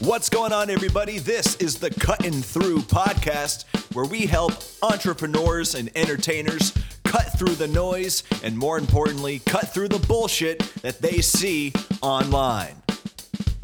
[0.00, 1.18] What's going on, everybody?
[1.18, 3.64] This is the Cutting Through podcast,
[3.96, 9.88] where we help entrepreneurs and entertainers cut through the noise and, more importantly, cut through
[9.88, 12.76] the bullshit that they see online.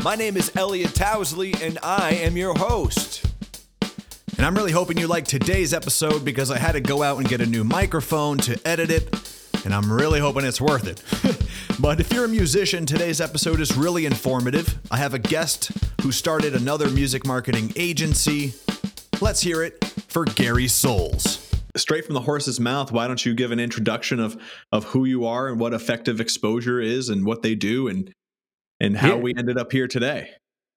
[0.03, 3.25] My name is Elliot Towsley, and I am your host.
[4.37, 7.29] And I'm really hoping you like today's episode because I had to go out and
[7.29, 11.01] get a new microphone to edit it, and I'm really hoping it's worth it.
[11.81, 14.79] but if you're a musician, today's episode is really informative.
[14.91, 15.71] I have a guest
[16.03, 18.55] who started another music marketing agency.
[19.21, 21.41] Let's hear it for Gary Soulz.
[21.77, 24.41] Straight from the horse's mouth, why don't you give an introduction of
[24.71, 28.13] of who you are and what effective exposure is and what they do and
[28.81, 29.21] and how Yeah.
[29.23, 30.31] we ended up here today?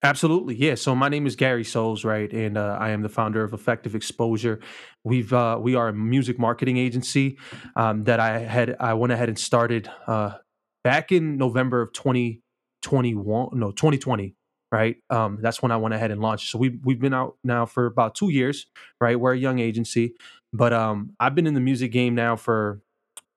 [0.04, 0.76] Absolutely, yeah.
[0.76, 3.96] So my name is Gary Soulz, right, and uh, I am the founder of Effective
[3.96, 4.60] Exposure.
[5.04, 7.38] We've uh, we are a music marketing agency
[7.76, 10.32] um, that I had I went ahead and started uh,
[10.88, 12.40] back in November of twenty
[12.82, 14.36] twenty one, no twenty twenty,
[14.72, 14.96] right.
[15.10, 16.50] Um, that's when I went ahead and launched.
[16.50, 18.68] So we we've been out now for about two years,
[19.02, 19.20] right.
[19.20, 20.14] We're a young agency,
[20.54, 22.82] but um, I've been in the music game now for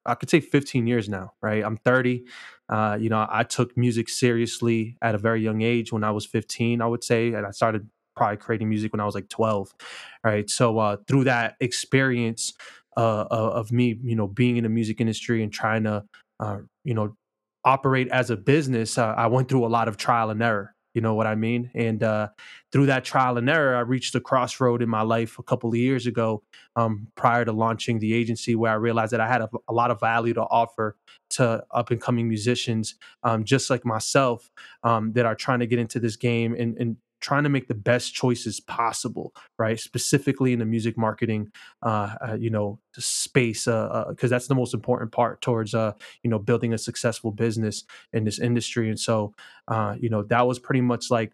[0.07, 1.65] I could say 15 years now, right?
[1.65, 2.25] I'm 30.
[2.69, 6.25] Uh, you know, I took music seriously at a very young age when I was
[6.25, 9.75] 15, I would say, and I started probably creating music when I was like 12,
[10.23, 10.48] right?
[10.48, 12.53] So uh, through that experience
[12.97, 16.05] uh, of of me, you know, being in the music industry and trying to,
[16.39, 17.17] uh, you know,
[17.64, 20.75] operate as a business, uh, I went through a lot of trial and error.
[20.94, 21.70] You know what I mean?
[21.75, 22.28] And uh,
[22.72, 25.77] through that trial and error, I reached a crossroad in my life a couple of
[25.77, 26.42] years ago
[26.75, 29.92] um, prior to launching the agency where I realized that I had a, a lot
[29.92, 30.97] of value to offer
[31.30, 34.50] to up and coming musicians, um, just like myself,
[34.83, 37.75] um, that are trying to get into this game and, and trying to make the
[37.75, 39.79] best choices possible, right?
[39.79, 41.51] Specifically in the music marketing,
[41.83, 45.93] uh, uh, you know, space, because uh, because that's the most important part towards, uh,
[46.23, 48.89] you know, building a successful business in this industry.
[48.89, 49.35] And so,
[49.69, 51.33] uh, you know, that was pretty much like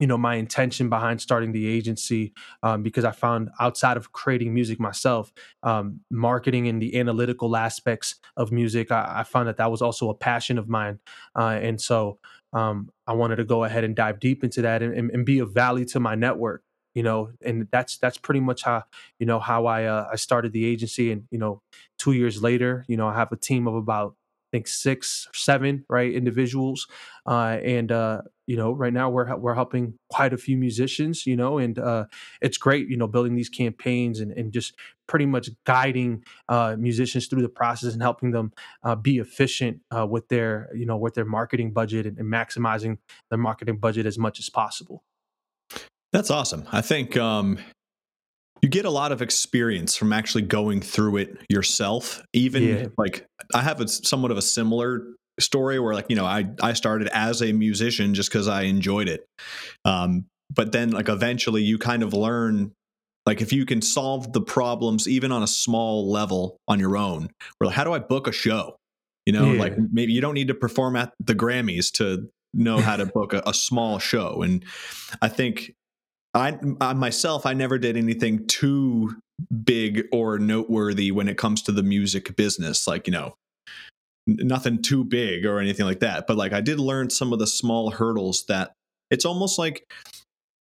[0.00, 4.52] you know my intention behind starting the agency um, because i found outside of creating
[4.52, 9.70] music myself um, marketing and the analytical aspects of music i, I found that that
[9.70, 10.98] was also a passion of mine
[11.38, 12.18] uh, and so
[12.54, 15.38] um, i wanted to go ahead and dive deep into that and, and, and be
[15.38, 16.62] of value to my network
[16.94, 18.82] you know and that's that's pretty much how
[19.18, 21.12] you know how i uh, i started the agency.
[21.12, 21.60] And you know
[21.98, 24.14] two years later you know i have a team of about
[24.52, 26.86] I think six, seven, right, individuals,
[27.26, 31.36] uh, and uh, you know, right now we're we're helping quite a few musicians, you
[31.36, 32.04] know, and uh,
[32.40, 34.74] it's great, you know, building these campaigns and, and just
[35.06, 40.06] pretty much guiding uh, musicians through the process and helping them uh, be efficient uh,
[40.06, 42.98] with their, you know, with their marketing budget and, and maximizing
[43.30, 45.02] their marketing budget as much as possible.
[46.12, 46.64] That's awesome.
[46.70, 47.58] I think um,
[48.62, 52.22] you get a lot of experience from actually going through it yourself.
[52.32, 52.86] Even Yeah.
[52.96, 55.06] like I have a somewhat of a similar
[55.40, 59.08] story where like you know I I started as a musician just because I enjoyed
[59.08, 59.26] it,
[59.84, 62.72] um, but then like eventually you kind of learn
[63.26, 67.30] like if you can solve the problems even on a small level on your own.
[67.60, 68.76] Or like, how do I book a show?
[69.26, 69.60] You know, Yeah.
[69.60, 73.32] like maybe you don't need to perform at the Grammys to know how to book
[73.32, 74.64] a, a small show, and
[75.22, 75.74] I think
[76.34, 79.16] I, I myself, I never did anything too
[79.64, 82.86] big or noteworthy when it comes to the music business.
[82.86, 83.34] Like, you know,
[84.26, 86.26] nothing too big or anything like that.
[86.26, 88.72] But like, I did learn some of the small hurdles that
[89.10, 89.86] it's almost like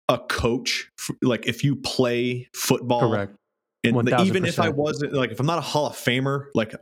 [0.09, 0.89] a coach.
[1.21, 3.35] Like, if you play football, Correct.
[3.83, 6.73] and the- even if I wasn't like, if I'm not a Hall of Famer, like,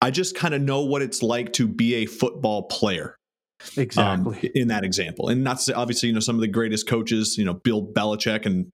[0.00, 3.16] I just kind of know what it's like to be a football player
[3.76, 4.50] um, Exactly.
[4.54, 5.28] in that example.
[5.28, 8.70] And not obviously, you know, some of the greatest coaches, you know, Bill Belichick, and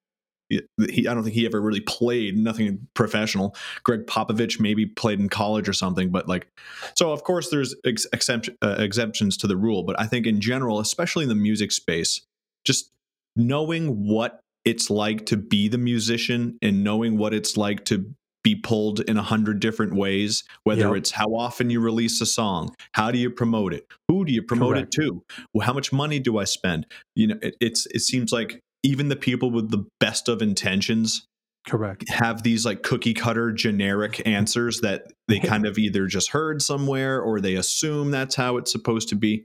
[0.51, 3.57] he, I don't think he ever really played nothing professional.
[3.83, 6.47] Gregg Popovich maybe played in college or something, but like,
[6.95, 9.83] so of course there's ex- exemption, uh, exemptions to the rule.
[9.85, 12.21] But I think in general, especially in the music space,
[12.65, 12.91] just
[13.37, 18.11] knowing what it's like to be the musician and knowing what it's like to
[18.43, 20.97] be pulled in a hundred different ways whether Yep.
[20.97, 24.43] it's how often you release a song how do you promote it who do you
[24.43, 24.95] promote Correct.
[24.99, 25.23] it to
[25.55, 26.87] well, how much money do i spend
[27.17, 31.27] you know it, it's it seems like even the people with the best of intentions
[31.67, 32.09] Correct.
[32.11, 37.21] have these like cookie cutter generic answers that they kind of either just heard somewhere
[37.21, 39.45] or they assume that's how it's supposed to be.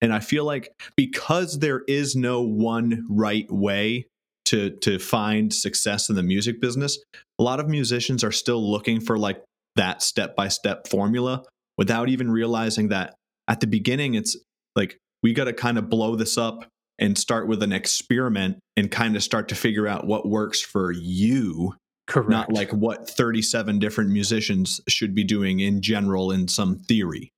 [0.00, 4.06] And I feel like because there is no one right way
[4.46, 7.02] to to find success in the music business,
[7.38, 9.42] a lot of musicians are still looking for like
[9.74, 11.42] that step by step formula
[11.76, 13.14] without even realizing that
[13.48, 14.36] at the beginning it's
[14.76, 18.90] like we got to kind of blow this up and start with an experiment and
[18.90, 21.74] kind of start to figure out what works for you
[22.06, 22.30] Correct.
[22.30, 27.32] not like what 37 different musicians should be doing in general in some theory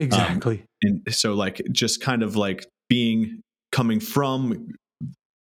[0.00, 0.60] exactly.
[0.84, 4.72] Um, and so like just kind of like being coming from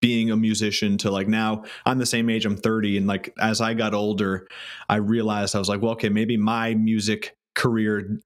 [0.00, 2.98] being a musician to like now I'm the same age, I'm 30.
[2.98, 4.46] And like as I got older,
[4.88, 8.20] I realized I was like, well, okay, maybe my music career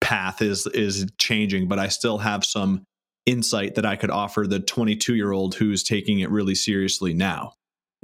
[0.00, 2.84] path is is changing, but I still have some
[3.26, 7.54] insight that I could offer the 22 year old who's taking it really seriously now.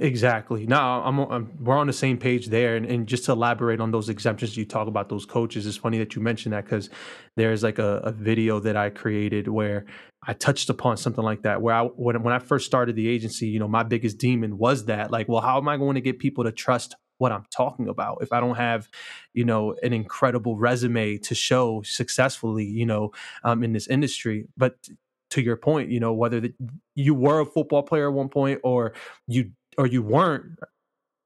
[0.01, 0.65] Exactly.
[0.65, 2.75] No, I'm, I'm, we're on the same page there.
[2.75, 5.99] And, and, just to elaborate on those exemptions you talk about those coaches, it's funny
[5.99, 6.89] that you mentioned that because
[7.37, 9.85] there's like a, a, video that I created where
[10.25, 11.61] I touched upon something like that.
[11.61, 14.85] Where I when when I first started the agency, you know, my biggest demon was
[14.85, 17.87] that like, well, how am I going to get people to trust what I'm talking
[17.87, 18.89] about if I don't have,
[19.35, 23.11] you know, an incredible resume to show successfully, you know,
[23.43, 24.47] um, in this industry.
[24.57, 24.89] But
[25.31, 26.53] to your point, you know, whether the,
[26.95, 28.93] you were a football player at one point or
[29.27, 30.59] you or you weren't,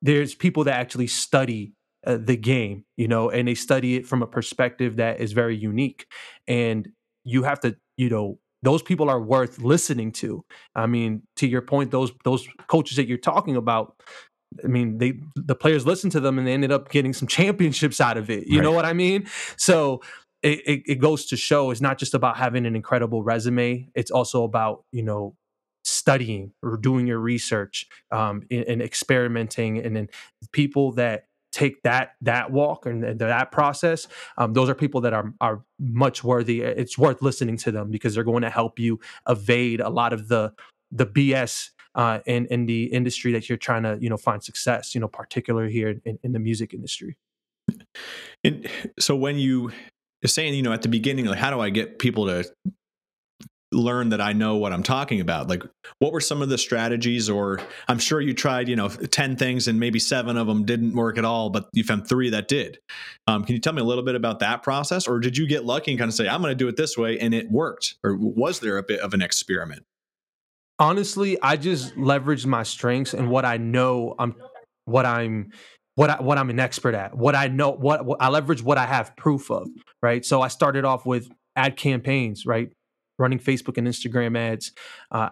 [0.01, 1.73] there's people that actually study
[2.05, 5.57] uh, the game, you know, and they study it from a perspective that is very
[5.57, 6.05] unique.
[6.47, 6.89] And
[7.23, 10.43] you have to, you know, those people are worth listening to.
[10.75, 13.95] I mean, to your point, those those coaches that you're talking about,
[14.63, 17.99] I mean, they the players listened to them and they ended up getting some championships
[17.99, 18.47] out of it.
[18.47, 18.63] You right.
[18.63, 19.27] know what I mean?
[19.57, 20.01] So
[20.45, 23.89] it, it, it goes to show it's not just about having an incredible resume.
[23.95, 25.35] It's also about you know
[25.83, 30.09] studying or doing your research um, and, and, experimenting and then
[30.51, 34.07] people that take that that walk and, and that process
[34.39, 38.15] um, those are people that are are much worthy it's worth listening to them because
[38.15, 38.99] they're going to help you
[39.29, 40.51] evade a lot of the
[40.91, 44.95] the bs uh, in in the industry that you're trying to you know find success
[44.95, 47.15] you know particularly here in, in the music industry
[48.43, 48.67] and
[48.99, 49.71] so when you
[50.25, 52.43] you're saying you know at the beginning like how do i get people to
[53.75, 55.47] learn that I know what I'm talking about?
[55.47, 55.63] Like,
[55.99, 57.29] what were some of the strategies?
[57.29, 60.93] Or I'm sure you tried, you know, 10 things and maybe seven of them didn't
[60.93, 62.79] work at all, but you found three that did.
[63.27, 65.07] Um, can you tell me a little bit about that process?
[65.07, 66.97] Or did you get lucky and kind of say, I'm going to do it this
[66.97, 67.95] way and it worked?
[68.03, 69.83] Or was there a bit of an experiment?
[70.77, 74.35] Honestly, I just leveraged my strengths and what I know I'm,
[74.85, 75.51] what I'm,
[75.95, 78.77] what I, what I'm an expert at, what I know, what, what I leverage what
[78.77, 79.67] I have proof of,
[80.01, 80.25] right?
[80.25, 82.69] So I started off with ad campaigns, right?
[83.17, 84.71] running Facebook and Instagram ads.
[85.11, 85.29] Uh,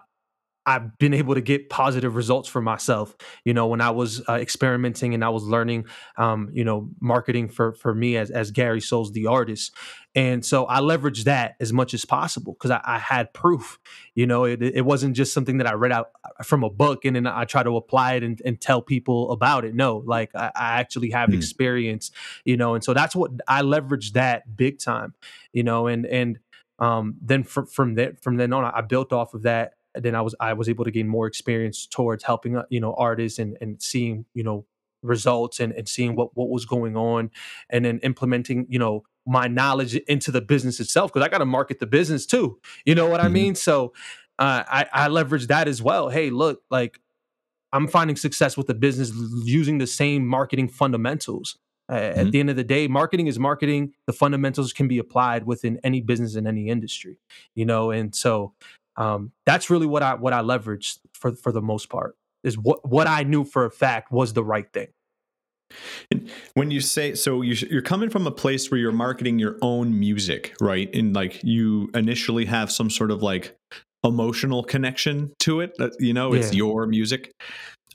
[0.66, 3.16] I've been able to get positive results for myself.
[3.44, 7.48] You know, when I was uh, experimenting and I was learning, um, you know, marketing
[7.48, 9.74] for for me as as Gary Soulz, the artist,
[10.14, 13.80] and so I leveraged that as much as possible because I, I, had proof.
[14.14, 17.04] You know, it, it wasn't just something that I read out uh, from a book
[17.04, 19.74] and then I try to apply it and, and tell people about it.
[19.74, 21.36] No, like I, I actually have mm.
[21.36, 22.12] experience.
[22.44, 25.14] You know, and so that's what I leveraged that big time.
[25.52, 26.38] You know, and and
[26.78, 29.74] um, then from from there from then on, I built off of that.
[29.94, 32.94] Then I was I was able to gain more experience towards helping uh, you know
[32.94, 34.66] artists and and seeing you know
[35.02, 37.30] results and, and seeing what what was going on,
[37.70, 41.46] and then implementing you know my knowledge into the business itself because I got to
[41.46, 42.58] market the business too.
[42.84, 43.26] You know what mm-hmm.
[43.26, 43.54] I mean?
[43.54, 43.92] So
[44.38, 46.08] uh, I I leverage that as well.
[46.08, 47.00] Hey, look, like
[47.72, 49.12] I'm finding success with the business
[49.44, 51.58] using the same marketing fundamentals.
[51.88, 52.20] Uh, mm-hmm.
[52.20, 53.92] At the end of the day, marketing is marketing.
[54.06, 57.18] The fundamentals can be applied within any business in any industry,
[57.54, 57.90] you know.
[57.90, 58.54] And so
[58.96, 62.88] um, that's really what I what I leveraged for for the most part is what
[62.88, 64.88] what I knew for a fact was the right thing.
[66.10, 69.98] And when you say so, you're coming from a place where you're marketing your own
[69.98, 70.94] music, right?
[70.94, 73.56] And like you initially have some sort of like
[74.04, 75.76] emotional connection to it.
[75.98, 76.58] You know, it's yeah.
[76.58, 77.32] your music.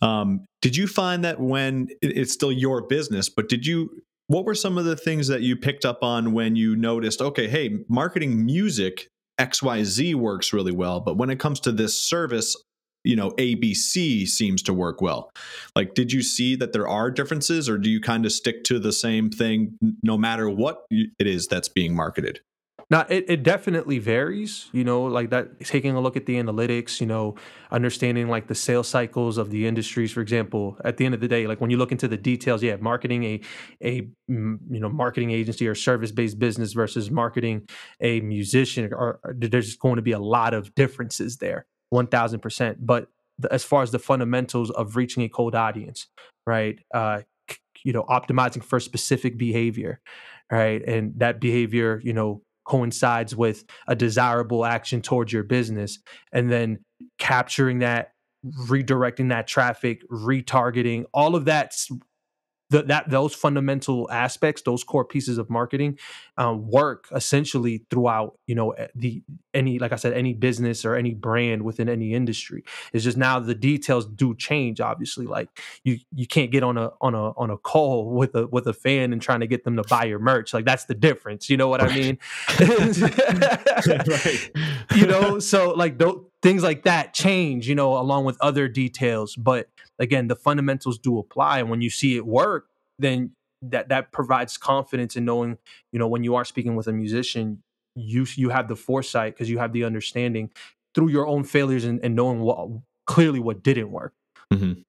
[0.01, 4.55] Um, did you find that when it's still your business, but did you, what were
[4.55, 8.45] some of the things that you picked up on when you noticed, okay, hey, marketing
[8.45, 9.07] music
[9.39, 12.55] XYZ works really well, but when it comes to this service,
[13.03, 15.31] you know, ABC seems to work well.
[15.75, 18.77] Like, did you see that there are differences, or do you kind of stick to
[18.79, 22.41] the same thing no matter what it is that's being marketed?
[22.91, 26.99] Now it, it definitely varies, you know, like that taking a look at the analytics,
[26.99, 27.35] you know,
[27.69, 31.27] understanding like the sales cycles of the industries, for example, at the end of the
[31.27, 33.41] day, like when you look into the details, yeah, marketing a
[33.83, 33.93] a
[34.27, 37.67] you know, marketing agency or service-based business versus marketing
[38.01, 41.67] a musician or, or there's going to be a lot of differences there.
[41.91, 46.07] 1000%, but the, as far as the fundamentals of reaching a cold audience,
[46.47, 46.79] right?
[46.93, 47.21] Uh
[47.83, 50.01] you know, optimizing for specific behavior,
[50.51, 50.81] right?
[50.85, 55.97] And that behavior, you know, coincides with a desirable action towards your business
[56.31, 56.77] and then
[57.17, 58.11] capturing that
[58.67, 61.89] redirecting that traffic retargeting all of that's
[62.69, 65.97] the, that those fundamental aspects, those core pieces of marketing,
[66.37, 68.37] um, work essentially throughout.
[68.45, 69.23] You know, the
[69.53, 72.63] any like I said, any business or any brand within any industry.
[72.93, 74.79] It's just now the details do change.
[74.79, 75.49] Obviously, like
[75.83, 78.73] you you can't get on a on a on a call with a with a
[78.73, 80.53] fan and trying to get them to buy your merch.
[80.53, 81.49] Like that's the difference.
[81.49, 81.91] You know what right.
[81.91, 82.19] I mean?
[84.07, 84.51] right.
[84.95, 89.35] You know, so like those things like that change, you know, along with other details.
[89.35, 89.69] But
[89.99, 91.59] again, the fundamentals do apply.
[91.59, 95.57] And when you see it work, then that that provides confidence in knowing,
[95.91, 97.61] you know, when you are speaking with a musician,
[97.95, 100.49] you you have the foresight because you have the understanding
[100.95, 102.69] through your own failures and, and knowing what
[103.05, 104.13] clearly what didn't work.
[104.53, 104.81] Mm-hmm.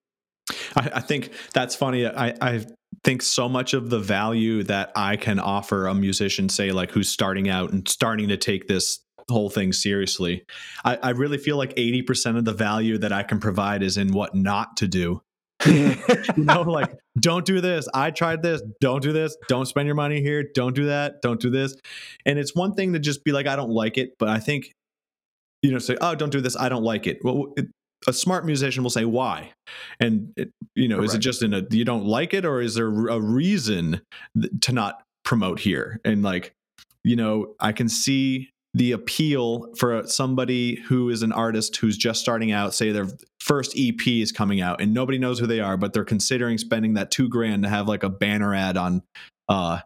[0.76, 2.07] I, I, think that's funny.
[2.07, 2.64] I, I
[3.05, 7.09] think so much of the value that I can offer a musician, say like who's
[7.09, 10.44] starting out and starting to take this whole thing seriously,
[10.84, 13.96] I, I really feel like eighty percent of the value that I can provide is
[13.96, 15.22] in what not to do.
[15.66, 15.96] you
[16.37, 17.88] know, like don't do this.
[17.92, 18.62] I tried this.
[18.80, 19.37] Don't do this.
[19.49, 20.44] Don't spend your money here.
[20.54, 21.22] Don't do that.
[21.22, 21.76] Don't do this.
[22.25, 24.72] And it's one thing to just be like, I don't like it, but I think
[25.62, 26.56] you know, say, oh, don't do this.
[26.56, 27.18] I don't like it.
[27.22, 27.66] Well, it,
[28.06, 29.52] a smart musician will say why
[29.99, 31.10] and it, you know Correct.
[31.10, 34.00] is it just in a you don't like it or is there a reason
[34.62, 36.54] to not promote here and like
[37.04, 42.21] you know i can see the appeal for somebody who is an artist who's just
[42.21, 43.09] starting out say their
[43.41, 46.95] first ep is coming out and nobody knows who they are but they're considering spending
[46.95, 49.03] that two grand to have like a banner ad on
[49.49, 49.81] uh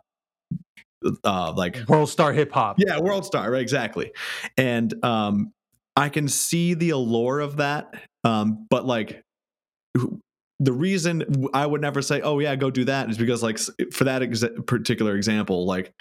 [1.25, 2.77] uh like world star hip hop.
[2.79, 4.13] Yeah world star right exactly.
[4.57, 5.53] And um
[5.97, 9.23] I can see the allure of that, um, but like
[10.61, 13.59] the reason I would never say, "Oh yeah, go do that," is because like
[13.93, 15.93] for that ex- particular example, like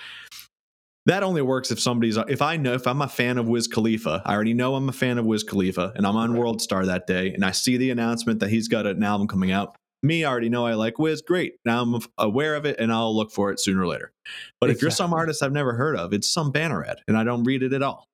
[1.06, 4.22] that only works if somebody's if I know if I'm a fan of Wiz Khalifa,
[4.26, 7.08] I already know I'm a fan of Wiz Khalifa, and I'm on World Star that
[7.08, 9.76] day, and I see the announcement that he's got an album coming out.
[10.02, 11.22] Me, I already know I like Wiz.
[11.22, 14.12] Great, now I'm aware of it, and I'll look for it sooner or later.
[14.60, 14.78] But exactly.
[14.78, 17.44] if you're some artist I've never heard of, it's some banner ad, and I don't
[17.44, 18.08] read it at all.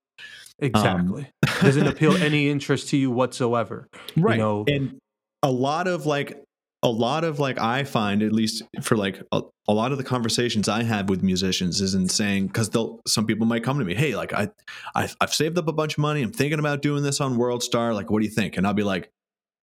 [0.59, 1.31] Exactly.
[1.47, 3.87] Um, Doesn't appeal any interest to you whatsoever.
[4.17, 4.35] Right.
[4.35, 4.65] You know?
[4.67, 4.99] And
[5.43, 6.43] a lot of like
[6.81, 10.03] a lot of like I find at least for like a, a lot of the
[10.03, 13.85] conversations I have with musicians is in saying because they'll some people might come to
[13.85, 14.49] me, hey, like I
[14.95, 17.63] I've, I've saved up a bunch of money, I'm thinking about doing this on World
[17.63, 18.55] Star, like what do you think?
[18.55, 19.09] And I'll be like,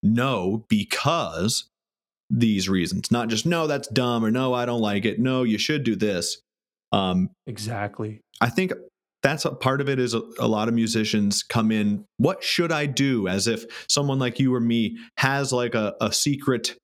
[0.03, 1.69] no, because
[2.29, 5.19] these reasons, not just no, that's dumb or no, I don't like it.
[5.19, 6.43] No, you should do this.
[6.93, 8.21] Um, exactly.
[8.41, 8.73] I think
[9.23, 12.71] that's a part of it is a, a, lot of musicians come in what should
[12.71, 16.77] i do as if someone like you or me has like a, a secret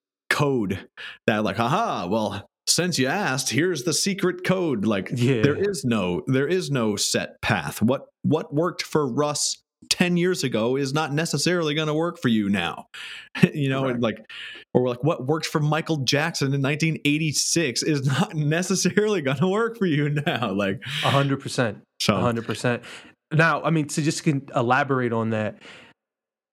[0.42, 0.88] code
[1.26, 4.84] that like haha well since you asked here's the secret code.
[4.84, 5.42] Like yeah.
[5.42, 7.82] there is no there is no set path.
[7.82, 12.28] What what worked for russ 10 years ago is not necessarily going to work for
[12.28, 12.86] you now.
[13.52, 14.24] You know and like
[14.74, 19.78] or like what worked for michael jackson in 1986 is not necessarily going to work
[19.78, 22.82] for you now like 100% so 100%
[23.32, 25.56] now i mean to just elaborate on that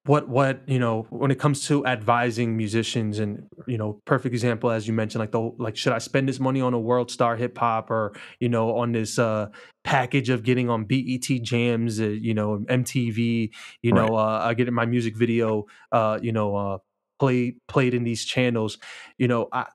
[0.09, 4.71] what what you know when it comes to advising musicians and you know perfect example
[4.71, 7.35] as you mentioned like the like should i spend this money on a world star
[7.35, 9.45] hip hop or you know on this uh
[9.83, 13.51] package of getting on BET jams uh, you know MTV
[13.83, 16.77] you know uh I get my music video uh you know uh
[17.19, 18.79] played played in these channels
[19.19, 19.67] you know I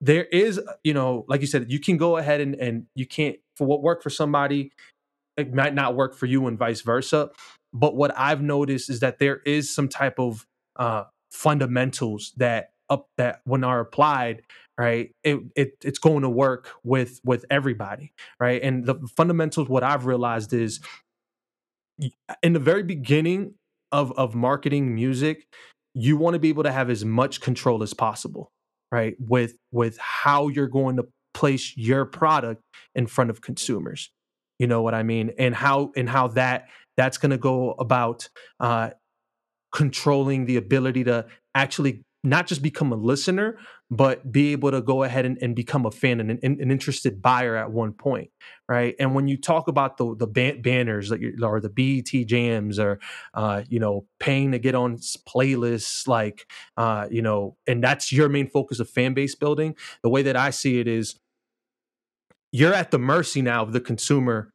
[0.00, 3.36] there is you know like you said you can go ahead and and you can't
[3.56, 4.72] for what worked for somebody
[5.36, 7.30] it might not work for you and vice versa
[7.72, 13.08] but what I've noticed is that there is some type of uh, fundamentals that up
[13.16, 14.42] that when are applied,
[14.78, 18.62] right, it, it it's going to work with with everybody, right?
[18.62, 20.80] And the fundamentals, what I've realized is
[22.42, 23.54] in the very beginning
[23.90, 25.46] of of marketing music,
[25.94, 28.50] you want to be able to have as much control as possible,
[28.90, 29.14] right?
[29.18, 32.62] With with how you're going to place your product
[32.94, 34.10] in front of consumers.
[34.58, 35.32] You know what I mean?
[35.38, 38.28] And how and how that that's going to go about
[38.60, 38.90] uh,
[39.72, 43.58] controlling the ability to actually not just become a listener,
[43.90, 47.20] but be able to go ahead and, and become a fan and an, an, interested
[47.20, 48.30] buyer at one point,
[48.68, 48.94] right?
[49.00, 53.00] And when you talk about the the ban- banners like or the BET jams or
[53.34, 58.28] uh, you know paying to get on playlists, like uh, you know, and that's your
[58.28, 59.74] main focus of fan base building.
[60.02, 61.16] The way that I see it is,
[62.52, 64.52] you're at the mercy now of the consumer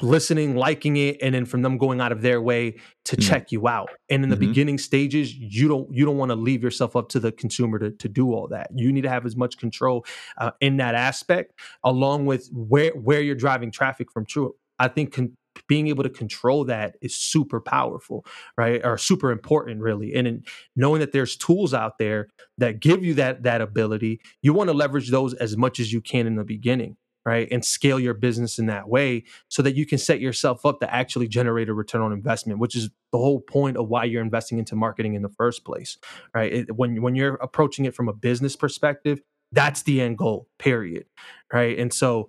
[0.00, 3.52] listening, liking it, and then from them going out of their way to mm check
[3.52, 3.88] you out.
[4.10, 4.46] And in the mm-hmm.
[4.46, 7.90] beginning stages, you don't you don't want to leave yourself up to the consumer to,
[7.92, 8.70] to do all that.
[8.74, 10.04] You need to have as much control
[10.38, 11.52] uh, in that aspect,
[11.84, 14.26] along with where where you're driving traffic from.
[14.26, 15.36] True, I think con-
[15.68, 18.24] being able to control that is super powerful,
[18.56, 18.80] right?
[18.84, 20.14] Or super important, really.
[20.14, 20.44] And in
[20.76, 22.28] knowing that there's tools out there
[22.58, 26.00] that give you that that ability, you want to leverage those as much as you
[26.00, 29.86] can in the beginning right and scale your business in that way so that you
[29.86, 33.40] can set yourself up to actually generate a return on investment which is the whole
[33.40, 35.98] point of why you're investing into marketing in the first place
[36.34, 39.20] right it, when when you're approaching it from a business perspective
[39.52, 41.06] that's the end goal period
[41.52, 42.28] right and so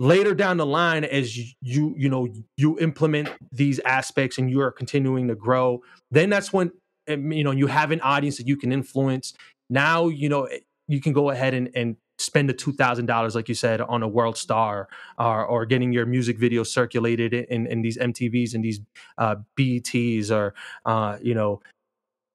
[0.00, 4.72] later down the line as you, you know you implement these aspects and you are
[4.72, 6.72] continuing to grow then that's when
[7.06, 9.34] you know you have an audience that you can influence.
[9.70, 10.48] Now you know
[10.88, 14.02] you can go ahead and, and spend the two thousand dollars, like you said, on
[14.02, 18.64] a world star, or or getting your music video circulated in, in these MTVs and
[18.64, 18.80] these
[19.18, 21.60] uh, BETs, or uh, you know,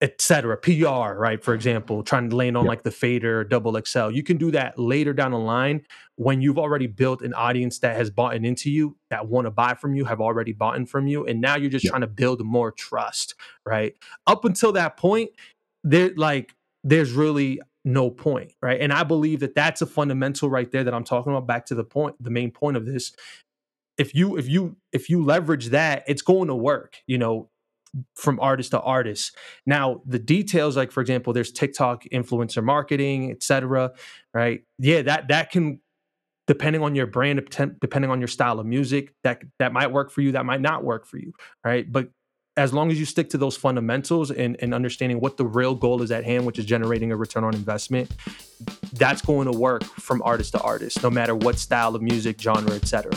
[0.01, 0.56] etc.
[0.58, 1.44] PR, right?
[1.44, 4.12] For example, trying to land on like the fader, double XL.
[4.12, 7.96] You can do that later down the line when you've already built an audience that
[7.98, 11.08] has bought into you, that want to buy from you, have already bought in from
[11.08, 13.94] you, and now you're just trying to build more trust, right?
[14.25, 15.32] Up until that point,
[15.84, 18.79] there like there's really no point, right?
[18.79, 21.48] And I believe that that's a fundamental right there that I'm talking about.
[21.48, 23.12] Back to the point, the main point of this.
[23.98, 26.98] If you if you if you leverage that, it's going to work.
[27.06, 27.50] You know,
[28.15, 29.36] from artist to artist.
[29.65, 33.91] Now, the details, like for example, there's TikTok influencer marketing, etc.
[34.34, 34.63] Right?
[34.77, 35.79] Yeah, that that can
[36.48, 37.39] depending on your brand,
[37.79, 40.84] depending on your style of music, that that might work for you, that might not
[40.84, 41.31] work for you,
[41.63, 41.89] right?
[41.91, 42.10] But
[42.58, 46.01] as long as you stick to those fundamentals and, and understanding what the real goal
[46.01, 48.12] is at hand, which is generating a return on investment,
[48.93, 52.74] that's going to work from artist to artist, no matter what style of music, genre,
[52.74, 53.12] etc.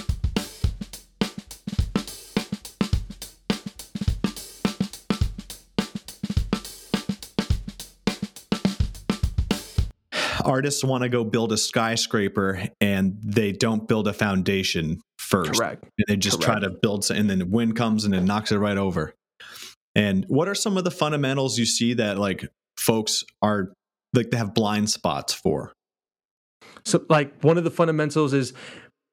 [10.53, 15.55] artists want to go build a skyscraper and they don't build a foundation first.
[15.55, 15.85] Correct.
[15.99, 16.61] And they just Correct.
[16.61, 19.15] try to build, and then the wind comes and it knocks it right over.
[19.95, 23.73] And what are some of the fundamentals you see that like folks are
[24.13, 25.73] like they have blind spots for?
[26.85, 28.53] So, like one of the fundamentals is,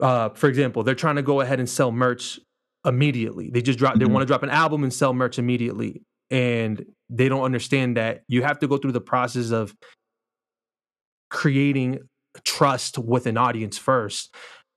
[0.01, 2.39] uh, for example, they're trying to go ahead and sell merch
[2.86, 3.50] immediately.
[3.50, 3.93] They just drop.
[3.93, 4.00] Mm-hmm.
[4.00, 8.24] They want to drop an album and sell merch immediately, and they don't understand that
[8.27, 9.74] you have to go through the process of
[11.29, 12.00] creating
[12.43, 14.33] trust with an audience first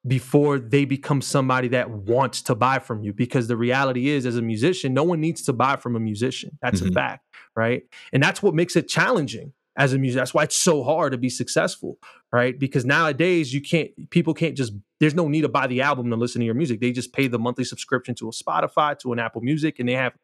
[0.07, 4.37] before they become somebody that wants to buy from you because the reality is as
[4.37, 6.59] a musician no one needs to buy from a musician.
[6.61, 6.91] That's mm-hmm.
[6.91, 7.83] a fact right?
[8.13, 11.19] And that's what makes it challenging as a musician that's why it's so hard to
[11.19, 11.99] be successful
[12.33, 12.59] right?
[12.59, 16.17] Because nowadays you can't people can't just there's no need to buy the album to
[16.17, 16.81] listen to your music.
[16.81, 19.95] They just pay the monthly subscription to a spotify to an apple music and they
[19.95, 20.15] have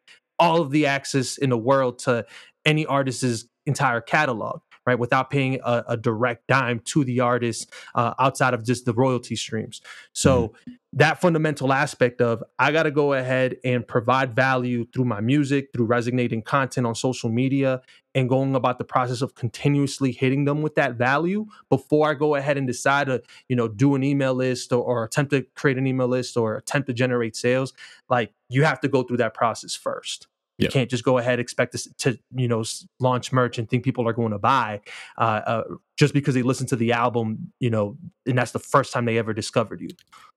[0.41, 2.25] all of the access in the world to
[2.65, 4.99] any artist's entire catalog right?
[4.99, 9.37] Without paying a, a direct dime to the artist uh, outside of just the royalty
[9.37, 9.83] streams.
[10.15, 10.73] So mm-hmm.
[10.95, 15.69] that fundamental aspect of I got to go ahead and provide value through my music,
[15.75, 17.83] through resonating content on social media,
[18.15, 22.35] and going about the process of continuously hitting them with that value before I go
[22.35, 25.77] ahead and decide to, you know, do an email list or, or attempt to create
[25.77, 27.75] an email list or attempt to generate sales.
[28.09, 30.29] Like you have to go through that process first.
[30.59, 30.73] You yep.
[30.73, 32.65] can't just go ahead expect to, to, you know
[32.99, 34.81] launch merch and think people are going to buy
[35.17, 35.65] uh, uh,
[35.97, 39.19] just because they listen to the album, you know, and that's the first time they
[39.19, 39.89] ever discovered you.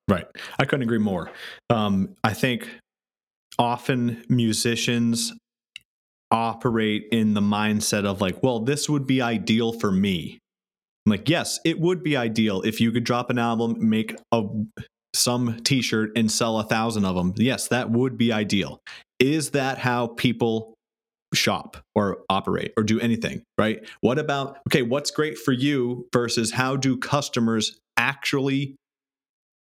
[0.08, 0.28] Right,
[0.60, 1.32] I couldn't agree more.
[1.70, 2.70] Um, I think
[3.58, 5.34] often musicians
[6.32, 10.40] operate in the mindset of like, well, this would be ideal for me.
[11.06, 14.44] I'm like, yes, it would be ideal if you could drop an album, make a
[15.14, 18.80] some t-shirt and sell a thousand of them yes that would be ideal
[19.20, 20.74] is that how people
[21.34, 23.88] shop or operate or do anything, right?
[24.02, 28.76] What about, okay, what's great for you versus how do customers actually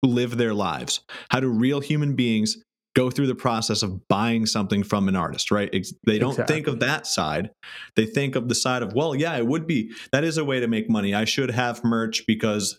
[0.02, 1.00] live their lives?
[1.30, 2.58] How do real human beings
[2.96, 5.70] go through the process of buying something from an artist, right?
[6.06, 6.54] They don't exactly.
[6.54, 7.50] think of that side.
[7.96, 10.60] They think of the side of, well, yeah, it would be, that is a way
[10.60, 11.14] to make money.
[11.14, 12.78] I should have merch because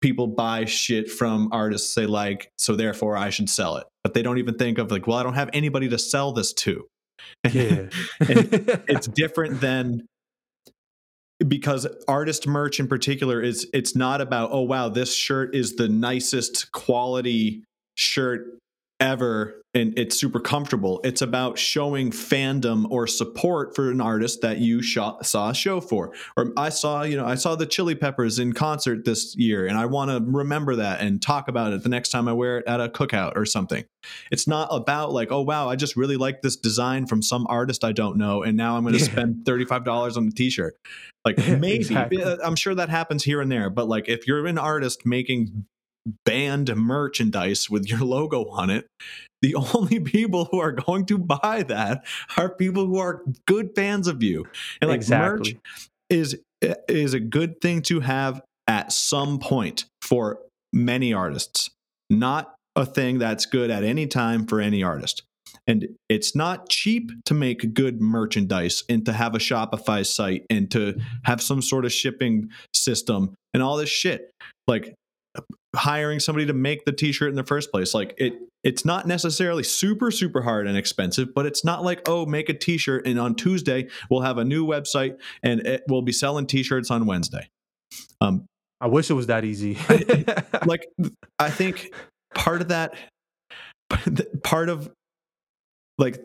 [0.00, 3.86] people buy shit from artists they like, so therefore I should sell it.
[4.04, 6.52] But they don't even think of like, well, I don't have anybody to sell this
[6.54, 6.86] to.
[7.50, 7.88] Yeah.
[8.20, 10.06] it's different than
[11.46, 15.86] because artist merch in particular is it's not about oh wow this shirt is the
[15.86, 17.62] nicest quality
[17.94, 18.58] shirt
[19.00, 21.00] ever and it's super comfortable.
[21.04, 25.82] It's about showing fandom or support for an artist that you shot, saw a show
[25.82, 26.14] for.
[26.34, 29.76] Or I saw, you know, I saw the Chili Peppers in concert this year and
[29.76, 32.66] I want to remember that and talk about it the next time I wear it
[32.66, 33.84] at a cookout or something.
[34.30, 37.84] It's not about like, oh wow, I just really like this design from some artist
[37.84, 39.10] I don't know and now I'm going to yeah.
[39.10, 40.74] spend $35 on the t-shirt.
[41.22, 42.22] Like maybe exactly.
[42.22, 45.66] Uh, I'm sure that happens here and there, but like if you're an artist making
[46.24, 48.86] band merchandise with your logo on it,
[49.42, 52.04] the only people who are going to buy that
[52.36, 54.46] are people who are good fans of you.
[54.80, 55.54] And like exactly.
[55.54, 60.40] merch is eh, is a good thing to have at some point for
[60.72, 61.70] many artists.
[62.10, 65.22] Not a thing that's good at any time for any artist.
[65.66, 70.70] And it's not cheap to make good merchandise and to have a Shopify site and
[70.70, 74.30] to have some sort of shipping system and all this shit.
[74.68, 74.94] Like
[75.74, 77.94] hiring somebody to make the t-shirt in the first place.
[77.94, 78.34] Like it
[78.66, 82.54] it's not necessarily super super hard and expensive but it's not like oh make a
[82.54, 86.90] t-shirt and on tuesday we'll have a new website and it, we'll be selling t-shirts
[86.90, 87.48] on wednesday.
[88.20, 88.46] Um
[88.80, 89.78] i wish it was that easy.
[90.66, 90.88] Like
[91.38, 91.94] i think
[92.34, 92.94] part of that
[94.42, 94.90] part of
[95.98, 96.20] like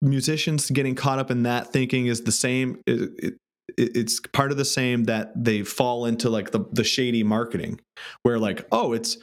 [0.00, 3.34] musicians getting caught up in that thinking is the same it, it,
[3.76, 7.80] it's part of the same that they fall into like the, the shady marketing
[8.22, 9.16] where like oh it's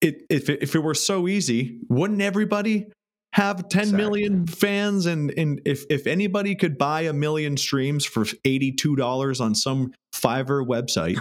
[0.00, 2.86] it if it, if it were so easy wouldn't everybody
[3.34, 4.04] have ten exactly.
[4.04, 5.06] million fans?
[5.06, 10.64] And and if if anybody could buy a million streams for $82 on some Fiverr
[10.64, 11.18] website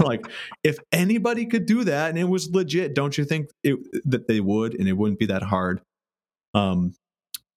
[0.04, 0.26] like
[0.64, 4.40] if anybody could do that and it was legit don't you think it, that they
[4.40, 4.74] would?
[4.74, 5.80] And it wouldn't be that hard.
[6.52, 6.94] Um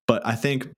[0.07, 0.69] but I think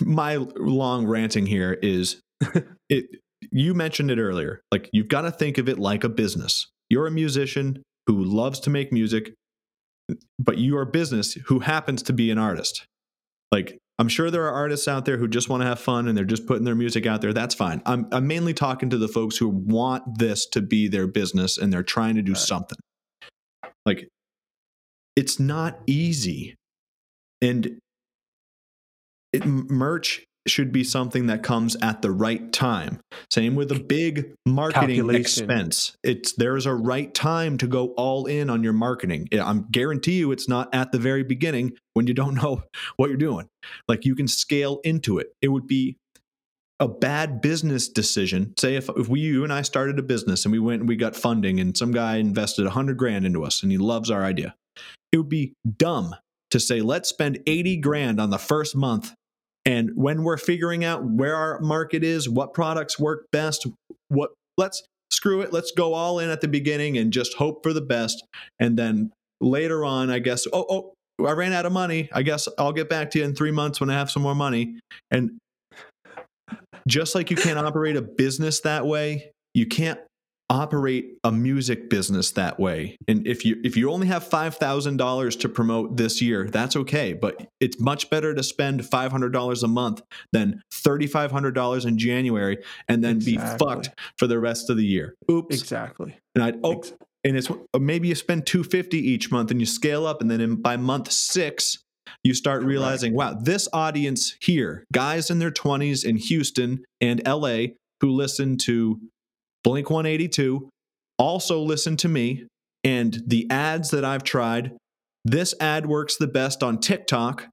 [0.00, 2.20] my long ranting here is
[2.88, 3.06] it
[3.52, 4.60] you mentioned it earlier.
[4.72, 6.66] Like you've got to think of it like a business.
[6.88, 9.34] You're a musician who loves to make music,
[10.38, 12.86] but you are a business who happens to be an artist.
[13.52, 16.16] Like I'm sure there are artists out there who just want to have fun and
[16.16, 17.32] they're just putting their music out there.
[17.32, 17.80] That's fine.
[17.86, 21.72] I'm, I'm mainly talking to the folks who want this to be their business and
[21.72, 22.40] they're trying to do right.
[22.40, 22.78] something.
[23.86, 24.08] Like
[25.14, 26.54] it's not easy.
[27.40, 27.78] And
[29.32, 33.00] it, merch should be something that comes at the right time.
[33.30, 35.96] Same with a big marketing expense.
[36.02, 39.28] It's there's a right time to go all in on your marketing.
[39.32, 42.62] I'm guarantee you it's not at the very beginning when you don't know
[42.96, 43.48] what you're doing.
[43.88, 45.28] Like you can scale into it.
[45.42, 45.96] It would be
[46.78, 48.52] a bad business decision.
[48.58, 50.96] Say if, if we you and I started a business and we went and we
[50.96, 54.24] got funding and some guy invested a hundred grand into us and he loves our
[54.24, 54.54] idea.
[55.12, 56.14] It would be dumb
[56.50, 59.14] to say let's spend 80 grand on the first month
[59.66, 63.66] and when we're figuring out where our market is, what products work best,
[64.08, 67.72] what let's screw it, let's go all in at the beginning and just hope for
[67.72, 68.24] the best.
[68.60, 72.08] And then later on, I guess, oh, oh, I ran out of money.
[72.12, 74.34] I guess I'll get back to you in three months when I have some more
[74.34, 74.78] money.
[75.10, 75.32] And
[76.86, 79.98] just like you can't operate a business that way, you can't
[80.48, 82.96] operate a music business that way.
[83.08, 87.48] And if you if you only have $5,000 to promote this year, that's okay, but
[87.60, 93.36] it's much better to spend $500 a month than $3500 in January and then exactly.
[93.36, 95.14] be fucked for the rest of the year.
[95.30, 95.54] Oops.
[95.54, 96.16] Exactly.
[96.34, 96.82] And I oh,
[97.24, 100.40] and it's uh, maybe you spend 250 each month and you scale up and then
[100.40, 101.78] in, by month 6
[102.22, 107.66] you start realizing, wow, this audience here, guys in their 20s in Houston and LA
[108.00, 109.00] who listen to
[109.66, 110.68] Blink 182,
[111.18, 112.46] also listen to me
[112.84, 114.76] and the ads that I've tried.
[115.24, 117.48] This ad works the best on TikTok,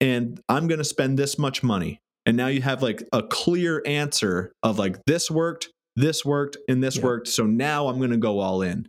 [0.00, 1.98] and I'm going to spend this much money.
[2.24, 6.82] And now you have like a clear answer of like, this worked, this worked, and
[6.82, 7.04] this yeah.
[7.04, 7.28] worked.
[7.28, 8.88] So now I'm going to go all in.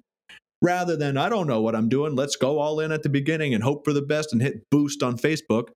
[0.61, 2.15] Rather than, I don't know what I'm doing.
[2.15, 5.03] Let's go all in at the beginning and hope for the best and hit boost
[5.03, 5.67] on Facebook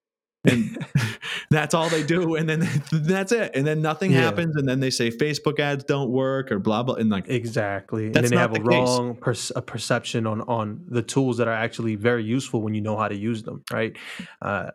[0.45, 0.85] and
[1.49, 3.51] that's all they do and then that's it.
[3.55, 4.21] And then nothing yeah.
[4.21, 8.07] happens and then they say facebook ads don't work or blah blah and like exactly.
[8.07, 11.47] And then they have the a wrong per- a perception on on the tools that
[11.47, 13.95] are actually very useful when you know how to use them right?
[14.41, 14.71] Uh,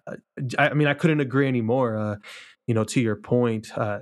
[0.59, 2.17] I, I, mean i couldn't agree anymore uh,
[2.67, 4.01] you know to your point uh,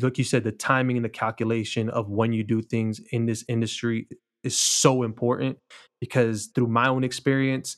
[0.00, 3.44] like you said the timing and the calculation of when you do things in this
[3.48, 4.08] industry
[4.44, 5.58] is so important
[6.00, 7.76] because through my own experience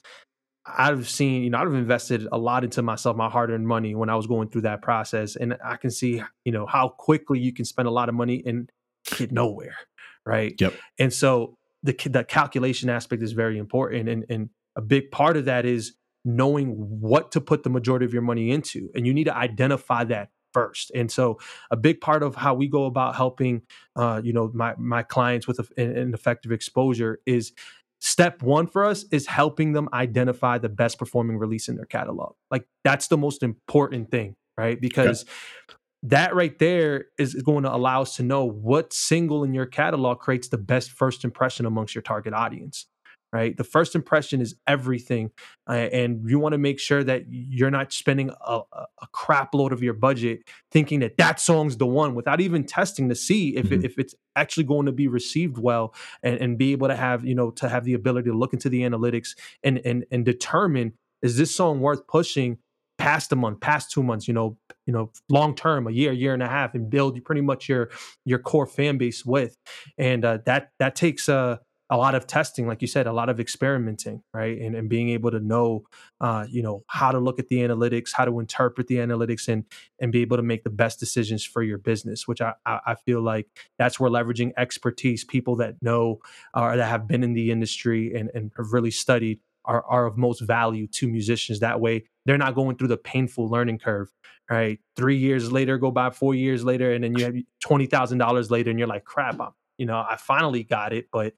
[0.66, 4.09] I've seen, you know, I've invested a lot into myself, my hard earned money when
[4.09, 5.37] I was going through that process.
[5.37, 8.42] And I can see, you know, how quickly you can spend a lot of money
[8.46, 8.70] and
[9.16, 9.77] get nowhere.
[10.24, 10.55] Right.
[10.59, 10.74] Yep.
[10.98, 14.09] And so the, the calculation aspect is very important.
[14.09, 18.14] And, and a big part of that is knowing what to put the majority of
[18.14, 18.90] your money into.
[18.94, 20.90] And you need to identify that first.
[20.94, 21.38] And so
[21.70, 23.62] a big part of how we go about helping,
[23.96, 27.53] uh, you know, my, my clients with a, an effective exposure is
[28.04, 32.34] step one for us is helping them identify the best performing release in their catalog.
[32.50, 34.78] Like that's the most important thing, right?
[34.78, 35.24] Because
[36.02, 40.18] that right there is going to allow us to know what single in your catalog
[40.18, 42.84] creates the best first impression amongst your target audience
[43.35, 43.57] right?
[43.57, 45.33] The first impression is everything.
[45.68, 49.73] Uh, and you want to make sure that you're not spending a, a, crap load
[49.73, 53.66] of your budget thinking that that song's the one without even testing to see if,
[53.66, 53.75] mm-hmm.
[53.75, 55.92] it, if it's actually going to be received well
[56.23, 58.68] and, and be able to have, you know, to have the ability to look into
[58.68, 59.31] the analytics
[59.64, 62.59] and, and, and determine is this song worth pushing
[62.99, 66.35] past a month, past two months, you know, you know, long term, a year, year
[66.35, 67.90] and a half, and build pretty much your
[68.25, 69.57] your core fan base with,
[69.99, 71.57] and uh, that that takes uh
[71.90, 74.59] a lot of testing, like you said, a lot of experimenting, right?
[74.59, 75.85] And, and being able to know,
[76.20, 79.64] uh, you know, how to look at the analytics, how to interpret the analytics, and
[80.01, 82.27] and be able to make the best decisions for your business.
[82.27, 83.47] Which I I feel like
[83.79, 86.20] that's where leveraging expertise, people that know
[86.55, 90.07] or uh, that have been in the industry and and have really studied are, are
[90.07, 91.61] of most value to musicians.
[91.61, 94.11] That way, they're not going through the painful learning curve,
[94.51, 94.79] right?
[94.97, 98.51] Three years later, go by four years later, and then you have twenty thousand dollars
[98.51, 101.35] later, and you're like, crap, I'm, you know, I finally got it, but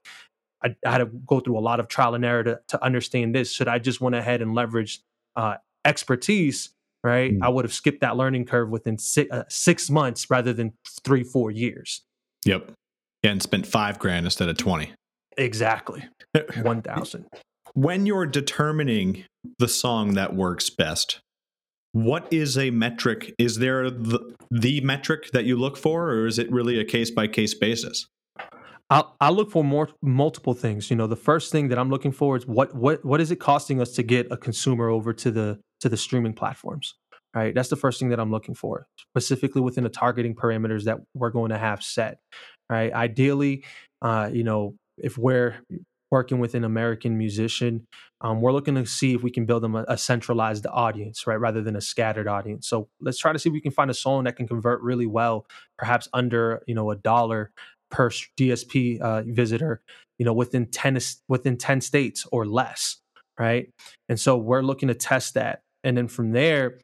[0.63, 3.35] I, I, had to go through a lot of trial and error to, to understand
[3.35, 3.51] this.
[3.51, 5.01] Should I just went ahead and leverage
[5.35, 6.71] uh, expertise?
[7.03, 7.39] Right, mm.
[7.43, 11.23] I would have skipped that learning curve within six, uh, six months rather than three,
[11.23, 12.01] four years.
[12.45, 12.71] Yep,
[13.23, 14.91] and spent five grand instead of twenty.
[15.37, 16.03] Exactly,
[16.63, 17.27] one thousand
[17.77, 19.23] when you're determining
[19.59, 21.19] the song that works best,
[21.91, 23.35] what is a metric?
[23.37, 27.11] Is there the, the metric that you look for, or is it really a case
[27.11, 28.07] by case basis?
[28.89, 30.89] I'll, I'll look for more multiple things.
[30.89, 33.37] You know, the first thing that I'm looking for is what what what is it
[33.37, 36.95] costing us to get a consumer over to the to the streaming platforms.
[37.35, 40.99] Right, that's the first thing that I'm looking for, specifically within the targeting parameters that
[41.13, 42.19] we're going to have set.
[42.69, 43.63] Right, ideally,
[44.01, 45.55] uh, you know, if we're
[46.09, 47.85] working with an American musician,
[48.21, 51.35] um, we're looking to see if we can build them a, a, centralized audience, right,
[51.35, 52.67] rather than a scattered audience.
[52.67, 55.05] So let's try to see if we can find a song that can convert really
[55.05, 55.45] well,
[55.77, 57.51] perhaps under you know a dollar
[57.89, 59.81] per DSP uh, visitor,
[60.17, 60.97] you know, within ten
[61.27, 62.97] within ten states or less,
[63.39, 63.69] right?
[64.09, 66.79] And so we're looking to test that, and then from there,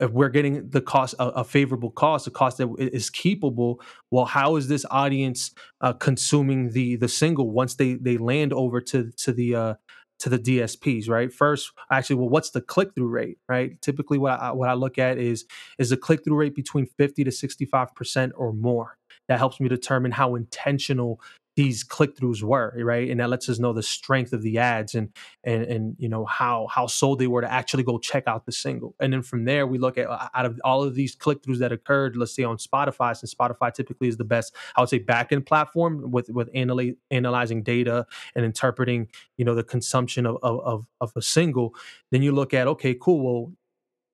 [0.00, 3.80] if we're getting the cost a, a, favorable cost a cost that is keepable
[4.10, 5.52] well how is this audience
[5.82, 9.74] uh, consuming the the single once they they land over to to the uh
[10.20, 11.32] to the DSPs, right?
[11.32, 13.80] First, actually, well, what's the click through rate, right?
[13.82, 15.44] Typically, what I what I look at is
[15.78, 18.96] is the click through rate between fifty to sixty five percent or more.
[19.28, 21.20] That helps me determine how intentional
[21.56, 23.08] these click throughs were right?
[23.10, 25.10] And that lets us know the strength of the ads and
[25.44, 28.52] and and you know how how sold they were to actually go check out the
[28.52, 28.94] single.
[29.00, 31.58] And then from there we look at uh, out of all of these click throughs
[31.58, 34.98] that occurred let's say on spotify since spotify typically is the best i would say
[34.98, 40.86] backend platform with with analy- analyzing data and interpreting you know the consumption of, of
[41.00, 41.74] of a single
[42.10, 43.52] then you look at okay cool well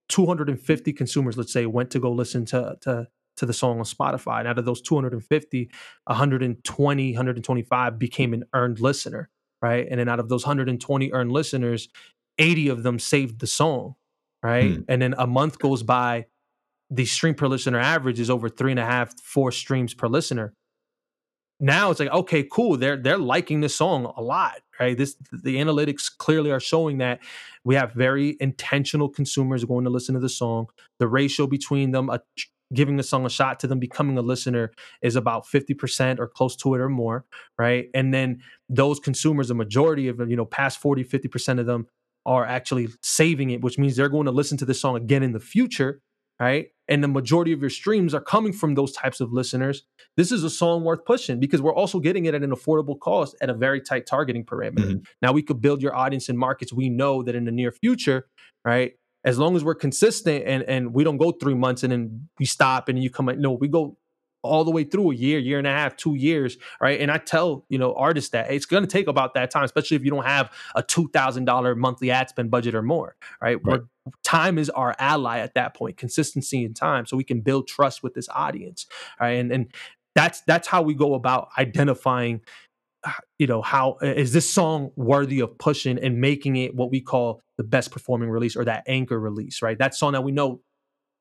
[0.08, 3.08] 250 consumers let's say went to go listen to to
[3.40, 4.38] to the song on Spotify.
[4.38, 5.70] And out of those 250,
[6.04, 9.28] 120, 125 became an earned listener,
[9.60, 9.86] right?
[9.90, 11.88] And then out of those 120 earned listeners,
[12.38, 13.96] 80 of them saved the song,
[14.42, 14.76] right?
[14.76, 14.82] Hmm.
[14.88, 16.26] And then a month goes by,
[16.90, 20.52] the stream per listener average is over three and a half, four streams per listener.
[21.60, 22.78] Now it's like, okay, cool.
[22.78, 24.96] They're they're liking this song a lot, right?
[24.96, 27.20] This the analytics clearly are showing that
[27.64, 30.68] we have very intentional consumers going to listen to the song.
[30.98, 32.22] The ratio between them, a
[32.74, 36.56] giving a song a shot to them becoming a listener is about 50% or close
[36.56, 37.24] to it or more
[37.58, 37.88] right?
[37.94, 41.86] And then those consumers a majority of them you know past 40 50% of them
[42.26, 45.32] are actually saving it which means they're going to listen to this song again in
[45.32, 46.00] the future
[46.40, 46.68] right?
[46.88, 49.84] And the majority of your streams are coming from those types of listeners.
[50.16, 53.36] This is a song worth pushing because we're also getting it at an affordable cost
[53.42, 54.78] at a very tight targeting parameter.
[54.78, 54.98] Mm-hmm.
[55.22, 58.26] now we could build your audience in markets we know that in the near future
[58.64, 62.28] right as long as we're consistent and and we don't go three months and then
[62.38, 63.96] we stop and you come no we go
[64.42, 67.00] all the way through a year year and a half two years right?
[67.00, 69.96] And i tell you know artists that it's going to take about that time especially
[69.96, 73.80] if you don't have a $2000 monthly ad spend budget or more right, right.
[74.24, 78.02] Time is our ally at that point consistency and time so we can build trust
[78.02, 78.86] with this audience
[79.20, 79.32] right?
[79.32, 79.72] And and
[80.14, 82.40] that's that's how we go about identifying
[83.38, 87.40] you know how is this song worthy of pushing and making it what we call
[87.56, 89.78] the best performing release or that anchor release right?
[89.78, 90.60] That song that we know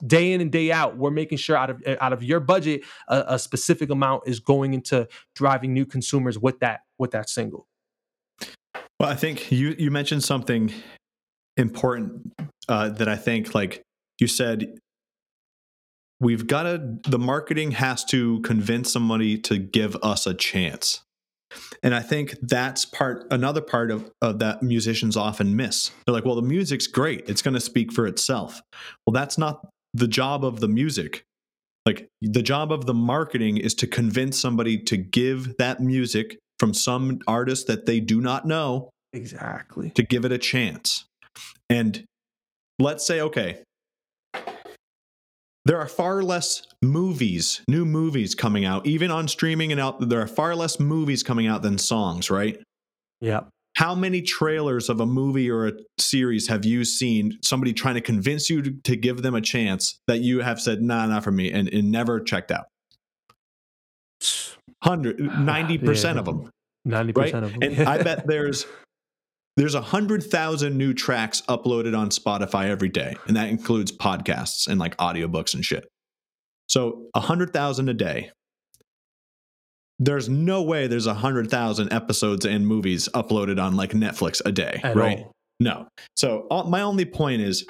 [0.05, 3.23] day in and day out we're making sure out of out of your budget a,
[3.29, 7.67] a specific amount is going into driving new consumers with that with that single.
[8.99, 10.73] Well i think you you mentioned something
[11.57, 12.31] important
[12.69, 13.83] uh, that i think like
[14.19, 14.77] you said
[16.21, 21.01] we've got to the marketing has to convince somebody to give us a chance
[21.83, 25.91] and I think that's part another part of, of that musicians often miss.
[26.05, 27.27] They're like, well, the music's great.
[27.27, 28.61] It's going to speak for itself.
[29.05, 31.23] Well, that's not the job of the music.
[31.85, 36.73] Like the job of the marketing is to convince somebody to give that music from
[36.73, 38.89] some artist that they do not know.
[39.13, 39.89] Exactly.
[39.91, 41.05] To give it a chance.
[41.69, 42.03] And
[42.77, 43.63] let's say, okay,
[45.65, 50.09] there are far less movies, new movies coming out, even on streaming and out.
[50.09, 52.57] There are far less movies coming out than songs, right?
[53.21, 53.41] Yeah.
[53.75, 58.01] How many trailers of a movie or a series have you seen somebody trying to
[58.01, 61.31] convince you to, to give them a chance that you have said, nah, not for
[61.31, 62.65] me, and, and never checked out?
[64.81, 66.19] 100, 90% yeah.
[66.19, 66.49] of them.
[66.87, 67.33] 90% right?
[67.33, 67.59] of them.
[67.61, 68.65] And I bet there's
[69.59, 74.69] there's a hundred thousand new tracks uploaded on Spotify every day, and that includes podcasts
[74.69, 75.85] and like audiobooks and shit.
[76.67, 78.31] So a hundred thousand a day.
[80.01, 84.51] There's no way there's a hundred thousand episodes and movies uploaded on like Netflix a
[84.53, 85.19] day, At right?
[85.19, 85.31] all.
[85.59, 85.87] No.
[86.15, 87.67] So uh, my only point is,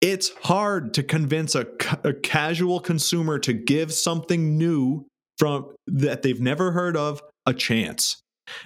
[0.00, 1.66] it's hard to convince a,
[2.04, 5.06] a casual consumer to give something new
[5.38, 8.22] from that they've never heard of a chance.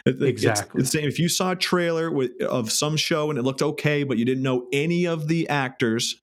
[0.07, 0.81] It's- Exactly.
[0.81, 3.63] It's, the same if you saw a trailer with, of some show and it looked
[3.63, 6.21] okay, but you didn't know any of the actors,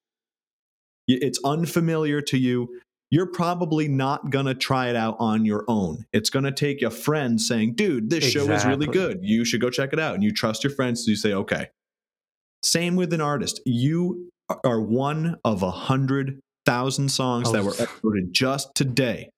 [1.08, 2.80] it's unfamiliar to you.
[3.10, 6.06] You're probably not gonna try it out on your own.
[6.12, 9.20] It's gonna take a friend saying, "Dude, this show is really good.
[9.24, 11.68] You should go check it out." And you trust your friends, so you say, "Okay."
[12.64, 13.62] Same with an artist.
[13.66, 14.30] You
[14.66, 17.86] are one of a hundred thousand songs that were Oh.
[17.86, 19.30] uploaded just today,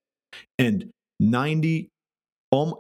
[0.58, 1.90] and ninety,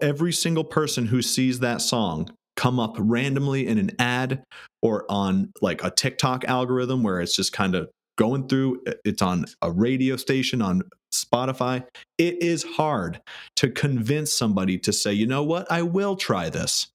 [0.01, 4.43] every single person who sees that song come up randomly in an ad
[4.81, 8.81] or on like a TikTok algorithm where it's just kind of going through.
[9.05, 10.81] It's on a radio station on
[11.13, 11.85] Spotify.
[12.17, 13.21] It is hard
[13.55, 16.87] to convince somebody to say, you know what, I will try this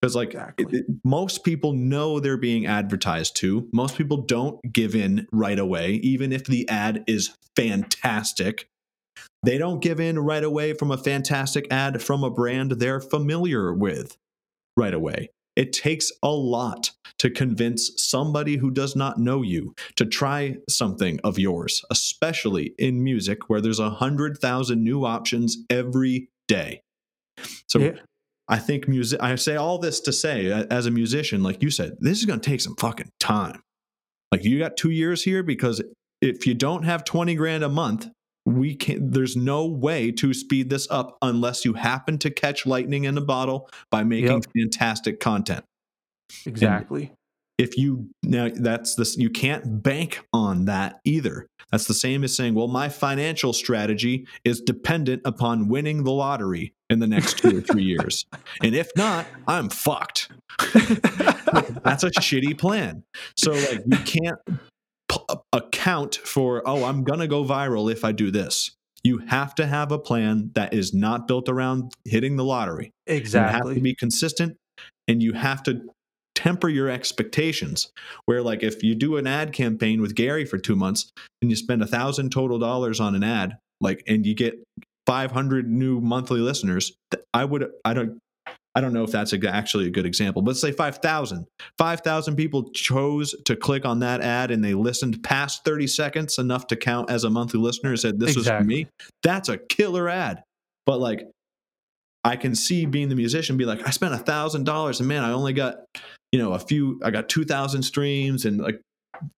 [0.00, 0.66] because like Exactly.
[0.66, 5.58] it- it- most people know they're being advertised to most people don't give in right
[5.58, 8.68] away even if the ad is fantastic
[9.42, 13.72] they don't give in right away from a fantastic ad from a brand they're familiar
[13.72, 14.16] with
[14.76, 20.04] right away it takes a lot to convince somebody who does not know you to
[20.04, 26.28] try something of yours especially in music where there's a hundred thousand new options every
[26.48, 26.80] day
[27.68, 27.92] so Yeah.
[28.48, 29.20] I think music.
[29.20, 32.40] I say all this to say, as a musician, like you said, this is going
[32.40, 33.60] to take some fucking time.
[34.30, 35.82] Like you got two years here because
[36.22, 38.08] if you don't have twenty grand a month,
[38.46, 39.10] we can.
[39.10, 43.20] There's no way to speed this up unless you happen to catch lightning in a
[43.20, 44.44] bottle by making Yep.
[44.56, 45.64] fantastic content.
[46.46, 47.12] Exactly.
[47.58, 51.46] If you now that's this, you can't bank on that either.
[51.72, 56.74] That's the same as saying, well, my financial strategy is dependent upon winning the lottery
[56.90, 58.26] in the next two or three years.
[58.62, 60.30] And if not, I'm fucked.
[60.74, 63.02] That's a shitty plan.
[63.36, 64.38] So like you can't
[65.52, 68.70] account for, oh, I'm going to go viral if I do this.
[69.02, 72.90] You have to have a plan that is not built around hitting the lottery.
[73.06, 73.52] Exactly.
[73.52, 74.56] You have to be consistent
[75.06, 75.82] and you have to
[76.34, 77.90] temper your expectations.
[78.24, 81.56] Where, like, if you do an ad campaign with Gary for two months and you
[81.56, 84.62] spend a thousand total dollars on an ad, like, and you get
[85.06, 86.92] 500 new monthly listeners,
[87.32, 88.18] I would, I don't,
[88.76, 91.46] I don't know if that's a, actually a good example, but let's say 5,000.
[91.78, 96.66] 5,000 people chose to click on that ad and they listened past 30 seconds enough
[96.66, 98.86] to count as a monthly listener and said, This was for me.
[99.22, 100.42] That's a killer ad.
[100.84, 101.26] But like,
[102.22, 105.24] I can see being the musician be like, I spent a thousand dollars and man,
[105.24, 105.76] I only got,
[106.30, 108.82] you know, a few, I got 2,000 streams and like,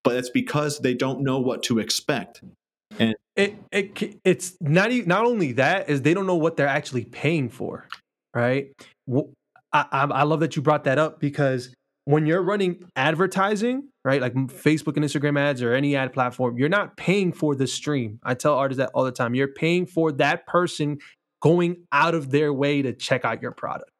[0.02, 2.42] but it's because they don't know what to expect.
[2.98, 7.04] And it, it it's not not only that is they don't know what they're actually
[7.04, 7.86] paying for,
[8.38, 8.66] right?
[9.72, 11.74] I, I I love that you brought that up because
[12.04, 16.68] when you're running advertising, right, like Facebook and Instagram ads or any ad platform, you're
[16.70, 18.18] not paying for the stream.
[18.22, 19.34] I tell artists that all the time.
[19.34, 20.98] You're paying for that person
[21.42, 23.90] going out of their way to check out your product.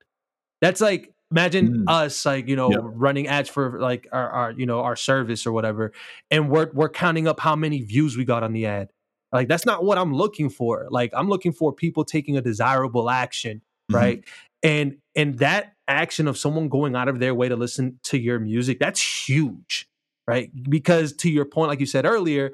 [0.61, 1.85] That's like imagine Mm.
[1.89, 2.81] us like you know Yep.
[2.95, 5.93] running ads for like our, our you know our service or whatever
[6.31, 8.89] and we're we're counting up how many views we got on the ad
[9.31, 13.11] like that's not what i'm looking for like i'm looking for people taking a desirable
[13.11, 13.95] action Mhm.
[13.95, 14.25] right
[14.63, 18.39] and and that action of someone going out of their way to listen to your
[18.39, 19.87] music that's huge
[20.27, 22.53] right because to your point like you said earlier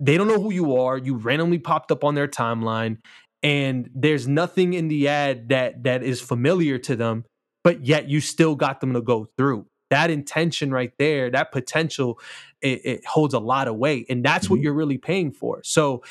[0.00, 2.98] they don't know who you are you randomly popped up on their timeline
[3.42, 7.24] and there's nothing in the ad that that is familiar to them
[7.64, 12.18] but yet you still got them to go through that intention right there that potential
[12.60, 14.64] it, it holds a lot of weight and that's what Mhm.
[14.64, 16.02] you're really paying for so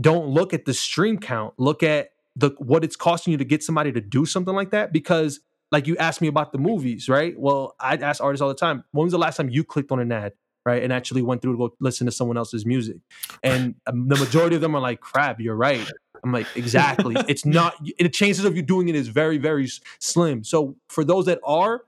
[0.00, 3.62] don't look at the stream count look at the what it's costing you to get
[3.62, 4.92] somebody to do something like that?
[4.92, 5.40] Because
[5.72, 7.38] like you asked me about the movies right?
[7.38, 10.00] Well i ask artists all the time when was the last time you clicked on
[10.00, 10.32] an ad
[10.66, 12.96] right and actually went through to go listen to someone else's music?
[13.42, 15.86] And um, the majority of them are like crap you're right.
[16.22, 17.16] I'm like exactly.
[17.28, 20.44] It's not the chances of you doing it is very very slim.
[20.44, 21.84] So for those that are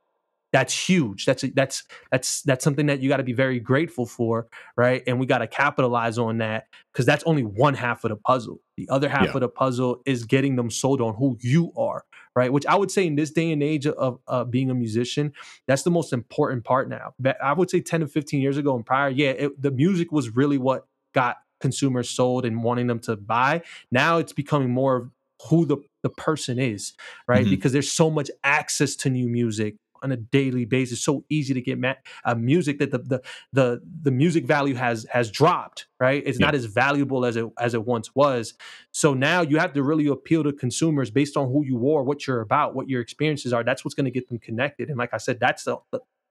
[0.52, 4.46] that's huge that's that's that's that's something that you got to be very grateful for
[4.76, 8.16] right and we got to capitalize on that because that's only one half of the
[8.16, 9.32] puzzle the other half Yeah.
[9.34, 12.04] of the puzzle is getting them sold on who you are
[12.36, 15.32] right which i would say in this day and age of uh, being a musician
[15.66, 18.76] that's the most important part now But i would say 10 to 15 years ago
[18.76, 22.98] and prior yeah it, the music was really what got consumers sold and wanting them
[22.98, 25.10] to buy now it's becoming more of
[25.48, 26.94] who the the person is,
[27.28, 27.42] right?
[27.42, 27.50] Mm-hmm.
[27.50, 31.02] Because there's so much access to new music on a daily basis.
[31.02, 31.94] So easy to get ma-
[32.24, 33.22] uh, music that the, the
[33.52, 35.86] the the music value has has dropped.
[36.00, 36.46] Right, it's yeah.
[36.46, 38.54] not as valuable as it as it once was.
[38.90, 42.26] So now you have to really appeal to consumers based on who you are, what
[42.26, 43.62] you're about, what your experiences are.
[43.62, 44.88] That's what's going to get them connected.
[44.88, 45.78] And like I said, that's the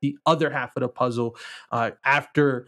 [0.02, 1.38] the other half of the puzzle.
[1.72, 2.68] Uh, after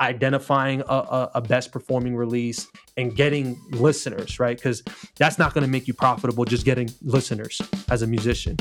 [0.00, 4.56] identifying a, a, a, best performing release and getting listeners, right?
[4.56, 4.82] Because
[5.16, 8.56] that's not going to make you profitable just getting listeners as a musician.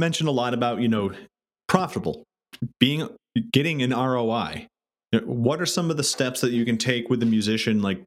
[0.00, 1.12] Mentioned a lot about, you know,
[1.68, 2.24] profitable,
[2.80, 3.08] being
[3.52, 4.66] getting an ROI.
[5.24, 8.02] What are some of the steps that you can take with the musician, like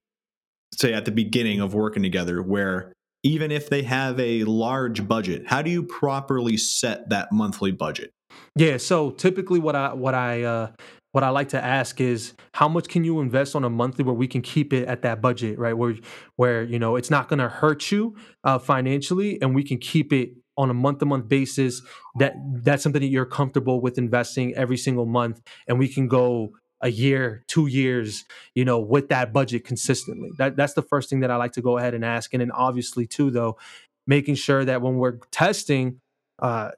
[0.74, 2.92] say at the beginning of working together, where
[3.24, 8.12] even if they have a large budget, how do you properly set that monthly budget?
[8.56, 10.72] Yeah, so typically what I what I uh
[11.12, 14.16] what I like to ask is how much can you invest on a monthly where
[14.16, 15.74] we can keep it at that budget, right?
[15.74, 15.96] Where
[16.36, 20.12] where you know it's not going to hurt you uh, financially, and we can keep
[20.12, 21.82] it on a month to month basis
[22.16, 22.34] that
[22.64, 26.52] that's something that you're comfortable with investing every single month and we can go
[26.82, 28.26] a year two years
[28.56, 30.30] you know with that budget consistently.
[30.38, 32.52] That that's the first thing that i like to go ahead and ask and then
[32.52, 33.58] obviously too though
[34.06, 36.02] making sure that when we're testing
[36.40, 36.72] uh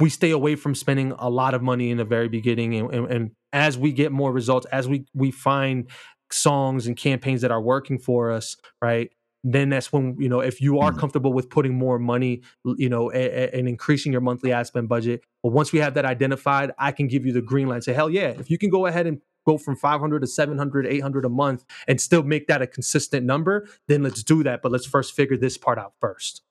[0.00, 3.10] we stay away from spending a lot of money in the very beginning and, and,
[3.10, 5.88] and as we get more results as we we find
[6.30, 9.10] songs and campaigns that are working for us right
[9.44, 10.98] then that's when you know if you are mm.
[10.98, 12.42] comfortable with putting more money
[12.76, 16.72] you know and increasing your monthly ad spend budget but once we have that identified
[16.78, 19.06] i can give you the green light say hell yeah if you can go ahead
[19.06, 23.26] and go from 500 to 700 800 a month and still make that a consistent
[23.26, 26.42] number then let's do that but let's first figure this part out first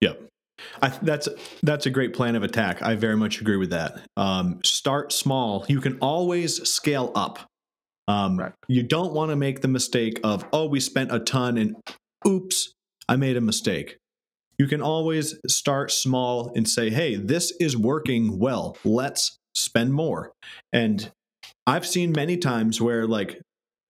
[0.00, 0.20] yep
[0.82, 1.28] I, that's
[1.64, 2.80] that's a great plan of attack.
[2.80, 4.00] I very much agree with that.
[4.16, 5.66] Um, start small.
[5.68, 7.40] You can always scale up.
[8.06, 8.52] Um, right.
[8.68, 11.74] You don't want to make the mistake of oh, we spent a ton and
[12.26, 12.72] oops,
[13.08, 13.98] I made a mistake.
[14.58, 18.76] You can always start small and say, hey, this is working well.
[18.84, 20.32] Let's spend more.
[20.72, 21.10] And
[21.66, 23.40] I've seen many times where, like,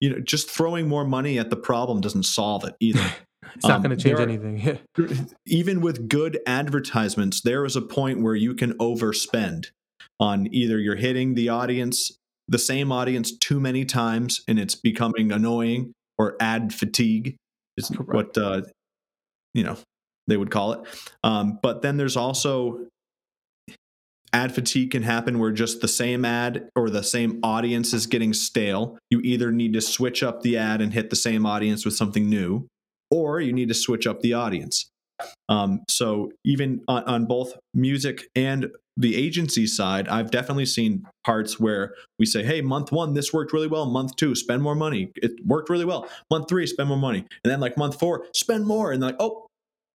[0.00, 3.04] you know, just throwing more money at the problem doesn't solve it either.
[3.54, 4.78] it's not um, going to change are, anything.
[5.46, 9.66] even with good advertisements, there is a point where you can overspend
[10.18, 12.16] on either you're hitting the audience,
[12.48, 17.36] the same audience too many times, and it's becoming annoying or ad fatigue
[17.76, 18.12] is Correct.
[18.12, 18.62] what uh,
[19.52, 19.76] you know
[20.26, 20.80] they would call it.
[21.22, 22.86] Um, but then there's also
[24.32, 28.32] ad fatigue can happen where just the same ad or the same audience is getting
[28.32, 28.98] stale.
[29.10, 32.28] You either need to switch up the ad and hit the same audience with something
[32.28, 32.66] new,
[33.10, 34.90] or you need to switch up the audience.
[35.48, 41.58] Um, so even on, on both music and the agency side, I've definitely seen parts
[41.58, 43.86] where we say, hey, month one, this worked really well.
[43.86, 45.10] Month two, spend more money.
[45.16, 46.08] It worked really well.
[46.30, 47.26] Month three, spend more money.
[47.44, 48.92] And then like month four, spend more.
[48.92, 49.46] And like, oh,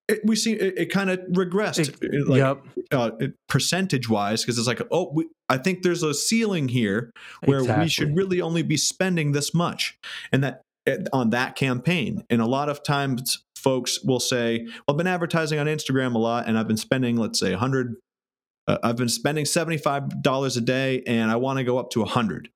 [0.10, 2.62] it, we see it, it kind of regressed, it, like yep.
[2.92, 3.12] uh,
[3.48, 7.12] percentage wise, because it's like, oh, we, I think there's a ceiling here
[7.46, 7.86] where exactly.
[7.86, 9.98] we should really only be spending this much,
[10.32, 12.24] and that eh, on that campaign.
[12.30, 16.18] And a lot of times, folks will say, well, I've been advertising on Instagram a
[16.18, 17.96] lot, and I've been spending, let's say, 100
[18.70, 22.50] uh, I've been spending $75 a day and I want to go up to 100.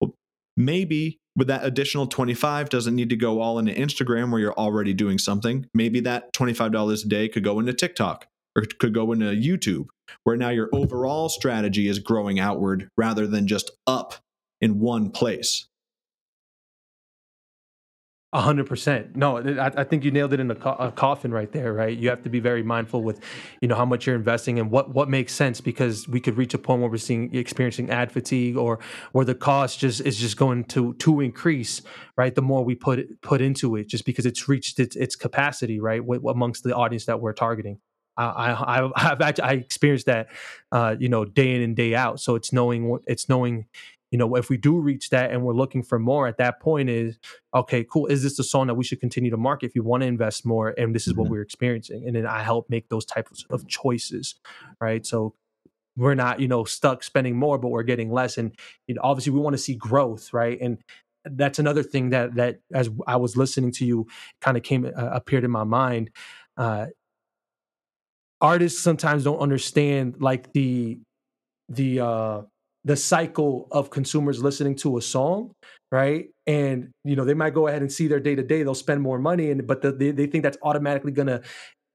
[0.00, 0.12] Well,
[0.56, 4.92] maybe with that additional 25 doesn't need to go all into Instagram where you're already
[4.92, 5.66] doing something.
[5.72, 8.26] Maybe that $25 a day could go into TikTok
[8.56, 9.86] or could go into YouTube
[10.24, 14.16] where now your overall strategy is growing outward rather than just up
[14.60, 15.68] in one place.
[18.34, 19.14] Hundred percent.
[19.14, 21.74] No, I, I, think you nailed it in a, co- a, coffin right there.
[21.74, 23.20] Right, you have to be very mindful with,
[23.60, 26.54] you know, how much you're investing and what what makes sense because we could reach
[26.54, 28.78] a point where we're seeing experiencing ad fatigue or
[29.12, 31.82] where the cost just is just going to to increase.
[32.16, 35.78] Right, the more we put put into it, just because it's reached its its capacity.
[35.78, 37.80] Right, amongst the audience that we're targeting.
[38.16, 40.28] I I I've actually, I experienced that,
[40.70, 42.18] uh, you know, day in and day out.
[42.18, 43.66] So it's knowing what it's knowing
[44.12, 46.90] you know, if we do reach that and we're looking for more at that point
[46.90, 47.18] is,
[47.54, 48.06] okay, cool.
[48.06, 50.44] Is this the song that we should continue to market if you want to invest
[50.44, 50.74] more?
[50.76, 51.22] And this is mm-hmm.
[51.22, 52.04] what we're experiencing.
[52.06, 54.34] And then I help make those types of choices.
[54.82, 55.04] Right.
[55.06, 55.34] So
[55.96, 58.36] we're not, you know, stuck spending more, but we're getting less.
[58.36, 58.54] And
[58.86, 60.34] you know, obviously we want to see growth.
[60.34, 60.60] Right.
[60.60, 60.82] And
[61.24, 64.08] that's another thing that, that as I was listening to you
[64.42, 66.10] kind of came, uh, appeared in my mind.
[66.58, 66.86] Uh,
[68.42, 70.98] artists sometimes don't understand like the,
[71.70, 72.42] the, uh,
[72.84, 75.54] the cycle of consumers listening to a song
[75.92, 76.30] right?
[76.46, 79.02] And you know they might go ahead and see their day to day they'll spend
[79.02, 81.42] more money and but the, they, they think that's automatically going to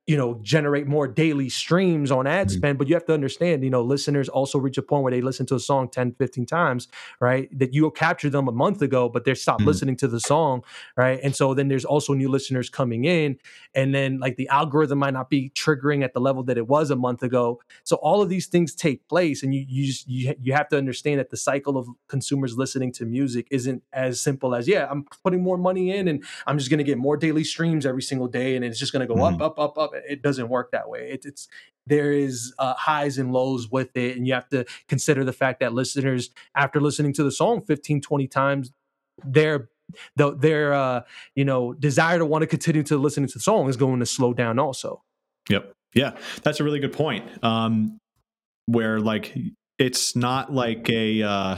[0.07, 2.51] you know generate more daily streams on ad Mhm.
[2.51, 5.19] spend but you have to understand you know listeners also reach a point where they
[5.21, 6.87] listen to a song 10 15 times
[7.19, 9.67] right that you captured them a month ago but they're stopped Mhm.
[9.67, 10.63] listening to the song
[10.95, 13.37] right and so then there's also new listeners coming in
[13.75, 16.89] and then like the algorithm might not be triggering at the level that it was
[16.89, 20.33] a month ago so all of these things take place and you you just you,
[20.41, 24.55] you have to understand that the cycle of consumers listening to music isn't as simple
[24.55, 27.43] as yeah i'm putting more money in and i'm just going to get more daily
[27.43, 29.33] streams every single day and it's just going to go Mhm.
[29.41, 31.47] up up up up it doesn't work that way it, it's
[31.85, 35.59] there is uh, highs and lows with it and you have to consider the fact
[35.59, 38.71] that listeners after listening to the song 15 20 times
[39.23, 39.69] their
[40.15, 41.01] their uh,
[41.35, 44.05] you know desire to want to continue to listen to the song is going to
[44.05, 45.01] slow down also
[45.49, 45.73] Yep.
[45.93, 47.25] Yeah, that's a really good point.
[47.43, 47.97] Um,
[48.65, 49.35] where like
[49.79, 51.57] it's not like a uh,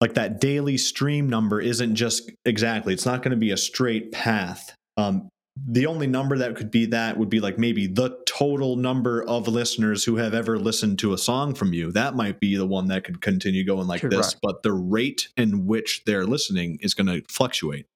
[0.00, 2.92] like that daily stream number isn't just exactly.
[2.92, 4.74] It's not going to be a straight path.
[4.96, 5.28] Um,
[5.66, 9.48] the only number that could be that would be like maybe the total number of
[9.48, 11.90] listeners who have ever listened to a song from you.
[11.92, 15.66] That might be the one that could continue going like this, but the rate in
[15.66, 17.86] which they're listening is going to fluctuate.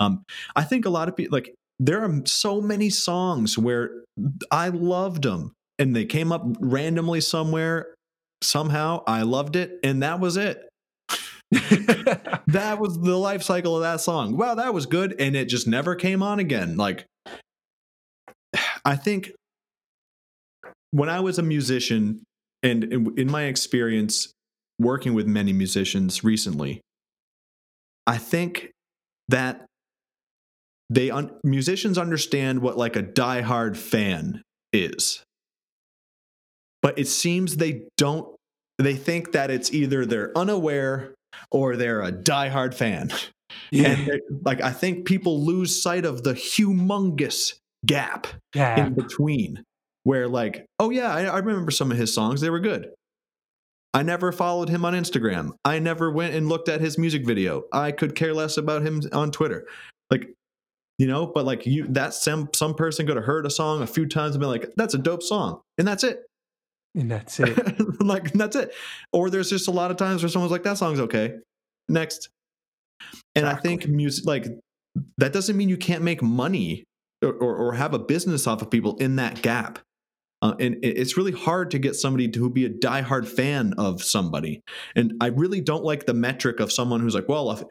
[0.00, 0.24] Um,
[0.54, 3.90] I think a lot of people like there are so many songs where
[4.50, 7.94] I loved them and they came up randomly somewhere
[8.42, 10.67] somehow I loved it and that was it.
[12.48, 14.36] That was the life cycle of that song.
[14.36, 16.78] Wow, that was good and it just never came on again.
[16.78, 17.04] Like
[18.84, 19.32] I think
[20.92, 22.22] when I was a musician
[22.62, 24.32] and in, my experience
[24.78, 26.80] working with many musicians recently,
[28.06, 28.70] I think
[29.28, 29.66] that
[30.88, 34.42] they un- musicians understand what like a diehard fan
[34.72, 35.22] is
[36.82, 38.34] but it seems they don't
[38.78, 41.14] they think that it's either they're unaware
[41.50, 43.12] or they're a diehard fan.
[43.72, 47.54] And like i think people lose sight of the humongous
[47.86, 48.86] gap yeah.
[48.86, 49.64] in between
[50.04, 52.90] where like oh yeah I, I remember some of his songs they were good.
[53.94, 55.52] I never followed him on instagram.
[55.64, 57.64] I never went and looked at his music video.
[57.72, 59.66] I could care less about him on twitter.
[60.10, 60.28] Like
[60.98, 63.86] you know but like you that some some person could have heard a song a
[63.86, 66.27] few times and been like that's a dope song and that's it
[66.94, 68.00] and that's it.
[68.00, 68.74] Like that's it.
[69.12, 71.34] Or there's just a lot of times where someone's like that song's okay.
[71.88, 72.28] Next.
[73.34, 74.46] And i think music like
[75.18, 76.84] that doesn't mean you can't make money
[77.22, 79.78] or, or, or have a business off of people in that gap.
[80.40, 84.60] Uh, and it's really hard to get somebody to be a diehard fan of somebody.
[84.96, 87.62] And i really don't like the metric of someone who's like well if,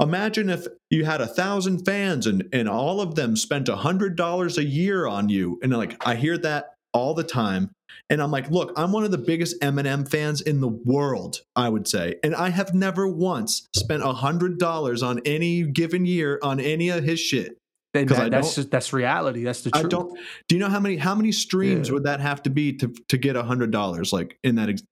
[0.00, 4.16] imagine if you had a thousand fans and and all of them spent a hundred
[4.16, 5.58] dollars a year on you.
[5.62, 7.70] And like i hear that all the time
[8.10, 11.68] and i'm like look i'm one of the biggest eminem fans in the world i
[11.68, 16.38] would say and i have never once spent a hundred dollars on any given year
[16.42, 17.58] on any of his shit
[17.94, 19.84] that- that's just that's reality that's the truth.
[19.86, 21.94] i don't do you know how many how many streams Yeah.
[21.94, 24.82] would that have to be to to get a hundred dollars like in that ex-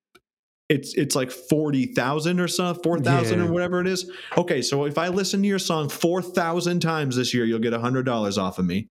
[0.71, 3.45] it's it's like 40,000 or so 4,000 Yeah.
[3.47, 7.35] or whatever it is okay so if i listen to your song 4,000 times this
[7.35, 8.89] year you'll get a hundred dollars off of me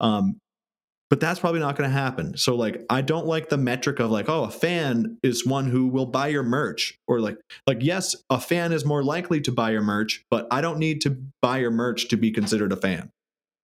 [0.00, 0.38] um
[1.12, 4.10] but that's probably not going to happen so like i don't like the metric of
[4.10, 7.36] like oh a fan is one who will buy your merch or like
[7.66, 11.02] like yes a fan is more likely to buy your merch but i don't need
[11.02, 11.10] to
[11.42, 13.10] buy your merch to be considered a fan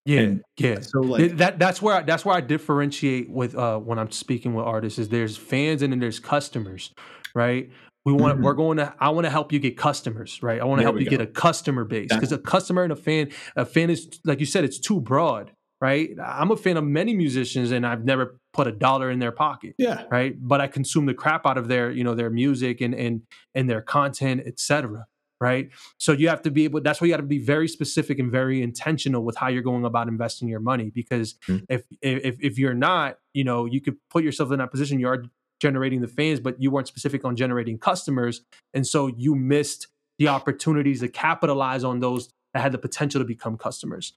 [0.05, 3.78] yeah And yeah so like that that's where I, that's where I differentiate with uh
[3.78, 6.92] when I'm speaking with artists is there's fans and then there's customers,
[7.34, 7.70] right?
[8.05, 8.42] We want Mhm.
[8.42, 10.61] we're going to I want to help you get customers, right?
[10.61, 11.11] I want to help you go.
[11.11, 14.46] get a customer base because a customer and a fan a fan is like you
[14.46, 16.11] said it's too broad, right?
[16.24, 19.74] I'm a fan of many musicians and I've never put a dollar in their pocket
[19.79, 22.93] yeah right but i consume the crap out of their you know their music and
[22.93, 23.22] and
[23.55, 25.07] and their content etc
[25.41, 28.18] right so you have to be able that's why you got to be very specific
[28.18, 31.66] and very intentional with how you're going about investing your money because Mhm.
[31.68, 35.07] if if if you're not you know you could put yourself in that position you
[35.07, 35.22] are
[35.61, 38.41] generating the fans but you weren't specific on generating customers
[38.74, 39.87] and so you missed
[40.18, 44.14] the opportunities to capitalize on those that had the potential to become customers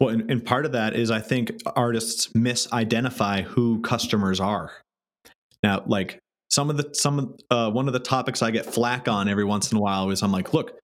[0.00, 4.72] Well, and, and part of that is I think artists misidentify who customers are.
[5.62, 6.18] Now, like
[6.50, 9.44] some of the some of uh, one of the topics I get flack on every
[9.44, 10.78] once in a while is I'm like, look,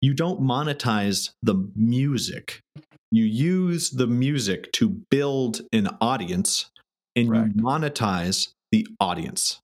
[0.00, 2.60] you don't monetize the music.
[3.10, 6.70] You use the music to build an audience,
[7.16, 7.46] and Right.
[7.54, 9.60] you monetize the audience.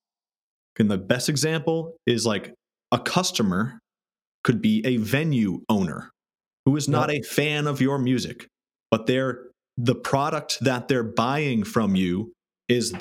[0.79, 2.55] And the best example is like
[2.93, 3.81] a customer
[4.49, 6.11] could be a venue owner
[6.65, 8.47] who is not a fan of your music,
[8.91, 9.43] but they're
[9.77, 12.33] the product that they're buying from you
[12.67, 12.95] is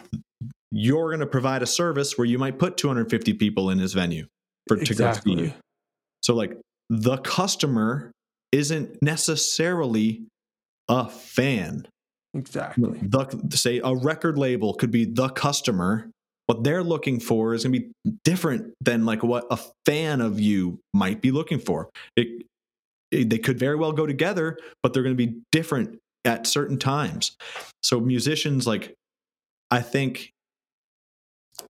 [0.73, 4.25] you're going to provide a service where you might put 250 people in his venue
[4.67, 5.53] for to go see you.
[6.21, 6.57] So like
[6.89, 8.11] the customer
[8.51, 10.25] isn't necessarily
[10.89, 11.87] a fan.
[12.33, 12.99] Exactly.
[13.01, 16.11] The say a record label could be the customer.
[16.47, 20.39] What they're looking for is going to be different than like what a fan of
[20.39, 21.89] you might be looking for.
[22.15, 22.45] It,
[23.11, 26.77] it, they could very well go together, but they're going to be different at certain
[26.77, 27.35] times.
[27.83, 28.93] So musicians like
[29.71, 30.31] I think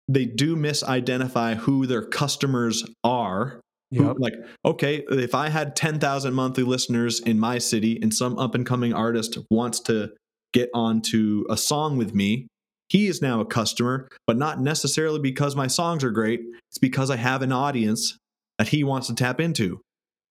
[0.09, 3.61] they do misidentify who their customers are.
[3.91, 4.17] Yep.
[4.19, 8.65] Like, okay, if I had 10,000 monthly listeners in my city and some up and
[8.65, 10.13] coming artist wants to
[10.55, 12.47] get onto a song with me,
[12.93, 16.43] he is now a customer, but not necessarily because my songs are great.
[16.69, 18.19] It's because I have an audience
[18.59, 19.81] that he wants to tap into.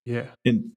[0.05, 0.27] Yeah.
[0.45, 0.71] And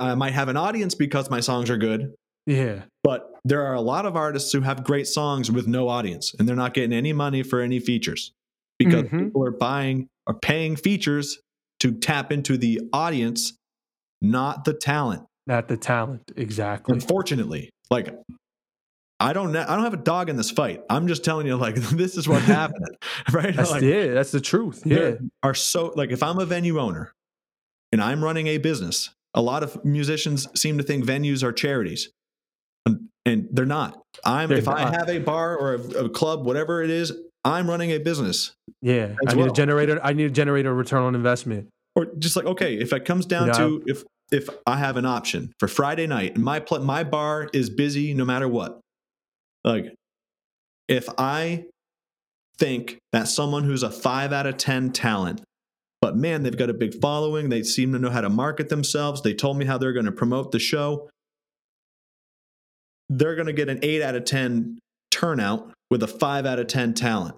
[0.00, 2.14] I might have an audience because my songs are good,
[2.46, 2.84] Yeah.
[3.04, 6.48] but there are a lot of artists who have great songs with no audience and
[6.48, 8.32] they're not getting any money for any features
[8.78, 9.24] because Mhm.
[9.26, 11.38] people are buying or paying features
[11.80, 13.52] to tap into the audience,
[14.22, 15.24] not the talent.
[15.46, 16.32] Not the talent.
[16.34, 16.94] Exactly.
[16.94, 18.08] Unfortunately, like
[19.18, 20.82] I don't know, I don't have a dog in this fight.
[20.90, 22.88] I'm just telling you like this is what's happening,
[23.32, 23.54] right?
[23.54, 24.82] That's Like, yeah, that's the truth.
[24.84, 25.12] Yeah.
[25.42, 27.12] are so like if I'm a venue owner
[27.92, 32.10] and I'm running a business, a lot of musicians seem to think venues are charities,
[32.84, 34.00] and, and they're not.
[34.24, 37.12] I'm They're if I have a bar or a, a club, whatever it is,
[37.44, 38.54] I'm running a business.
[38.82, 39.14] Yeah.
[39.26, 39.50] I need well.
[39.50, 40.00] a generator.
[40.02, 41.68] I need to generate a return on investment.
[41.94, 45.06] Or just like okay, if it comes down You to if if I have an
[45.06, 48.80] option for Friday night and my pl- my bar is busy no matter what,
[49.66, 49.94] like
[50.88, 51.66] if I
[52.58, 55.42] think that someone who's a five out of ten talent
[56.06, 57.48] but man, they've got a big following.
[57.48, 59.22] They seem to know how to market themselves.
[59.22, 61.08] They told me how they're going to promote the show.
[63.08, 64.78] They're going to get an eight out of 10
[65.10, 67.34] turnout with a five out of 10 talent.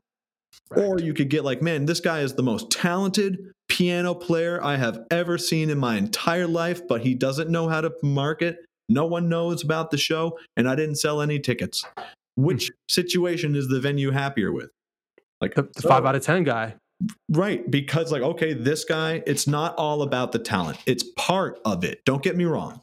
[0.76, 4.76] Or you could get like, man, this guy is the most talented piano player I
[4.76, 8.58] have ever seen in my entire life, but he doesn't know how to market.
[8.88, 11.84] No one knows about the show, and I didn't sell any tickets.
[12.39, 14.70] Which situation is the venue happier with?
[15.41, 16.07] Like The, the five oh.
[16.09, 16.76] out of ten guy.
[17.28, 20.78] Right, because like okay, this guy, it's not all about the talent.
[20.86, 22.01] It's part of it.
[22.05, 22.80] Don't get me wrong.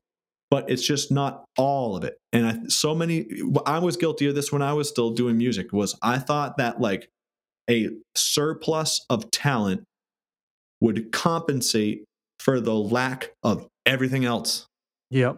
[0.52, 2.18] But it's just not all of it.
[2.34, 3.28] And I so many
[3.66, 6.82] I was guilty of this when I was still doing music was I thought that
[6.82, 7.08] like
[7.70, 9.86] a surplus of talent
[10.82, 12.04] would compensate
[12.40, 14.68] for the lack of everything else.
[15.12, 15.38] Yep.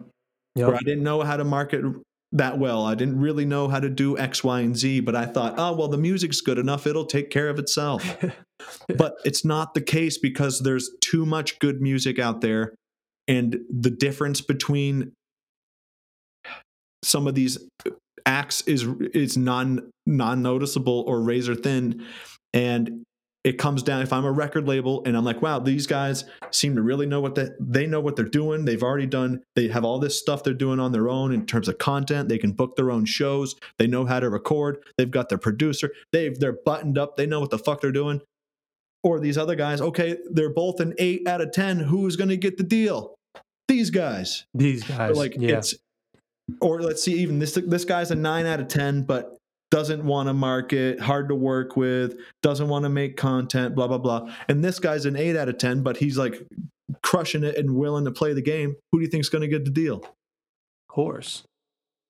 [0.54, 1.84] Where I didn't know how to market
[2.32, 2.84] that well.
[2.84, 5.74] I didn't really know how to do X, Y, and Z, but I thought, oh,
[5.74, 6.86] well, the music's good enough.
[6.86, 8.16] It'll take care of itself.
[8.96, 12.74] but it's not the case because there's too much good music out there.
[13.26, 15.12] And the difference between
[17.02, 17.58] some of these
[18.26, 22.04] acts is is non non noticeable or razor thin.
[22.52, 23.04] And
[23.48, 26.76] it comes down if I'm a record label and I'm like, wow, these guys seem
[26.76, 28.66] to really know what the, they know what they're doing.
[28.66, 31.66] They've already done, they have all this stuff they're doing on their own in terms
[31.66, 32.28] of content.
[32.28, 33.56] They can book their own shows.
[33.78, 34.84] They know how to record.
[34.98, 35.90] They've got their producer.
[36.12, 37.16] They've they're buttoned up.
[37.16, 38.20] They know what the fuck they're doing.
[39.02, 41.78] Or these other guys, okay, they're both an eight out of ten.
[41.78, 43.14] Who's gonna get the deal?
[43.66, 44.44] These guys.
[44.52, 45.16] These guys.
[45.16, 45.56] like yeah.
[45.56, 45.74] it's
[46.60, 49.37] or let's see, even this this guy's a nine out of ten, but
[49.70, 53.98] doesn't want to market, hard to work with, doesn't want to make content, blah blah
[53.98, 54.32] blah.
[54.48, 56.42] And this guy's an eight out of ten, but he's like
[57.02, 58.76] crushing it and willing to play the game.
[58.92, 59.96] Who do you think's going to get the deal?
[59.96, 61.44] Of course.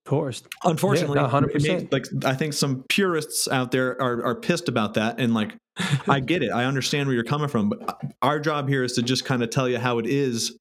[0.07, 0.43] Of course.
[0.65, 1.63] Unfortunately, it 100%.
[1.63, 5.57] may- like I think some purists out there are are pissed about that, and like
[6.09, 9.03] I get it, I understand where you're coming from, but our job here is to
[9.03, 10.57] just kind of tell you how it is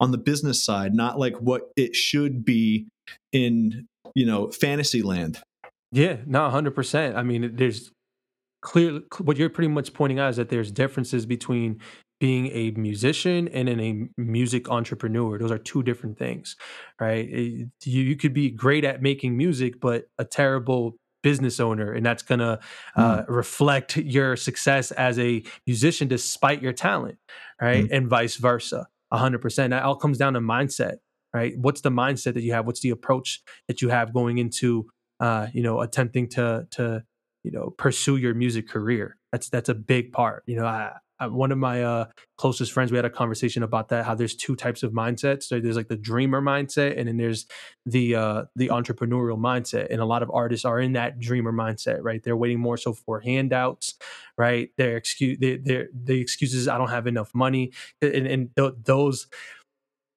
[0.00, 2.88] on the business side, not like what it should be
[3.32, 5.40] in you know fantasy land.
[5.92, 7.16] Yeah, no, hundred percent.
[7.16, 7.90] I mean, there's
[8.62, 9.00] clear.
[9.18, 11.80] What you're pretty much pointing out is that there's differences between
[12.20, 15.38] being a musician and in a music entrepreneur.
[15.38, 16.54] Those are two different things,
[17.00, 17.28] right?
[17.32, 22.04] Eh, you you could be great at making music, but a terrible business owner, and
[22.06, 22.60] that's gonna
[22.96, 23.24] uh, mm.
[23.28, 27.18] reflect your success as a musician despite your talent,
[27.60, 27.84] right?
[27.84, 27.96] Mm.
[27.96, 28.86] And vice versa.
[29.12, 29.70] hundred percent.
[29.70, 30.98] That all comes down to mindset,
[31.34, 31.54] right?
[31.58, 32.66] What's the mindset that you have?
[32.66, 34.86] What's the approach that you have going into
[35.20, 37.04] uh, you know, attempting to to
[37.44, 39.16] you know pursue your music career.
[39.32, 40.42] That's that's a big part.
[40.46, 42.06] You know, I, I, one of my uh,
[42.38, 44.06] closest friends, we had a conversation about that.
[44.06, 45.44] How there's two types of mindsets.
[45.44, 47.46] So there's like the dreamer mindset, and then there's
[47.84, 49.88] the uh, the entrepreneurial mindset.
[49.90, 52.22] And a lot of artists are in that dreamer mindset, right?
[52.22, 53.94] They're waiting more so for handouts,
[54.38, 54.70] right?
[54.78, 59.26] Their excuse, their the excuses, I don't have enough money, and, and th- those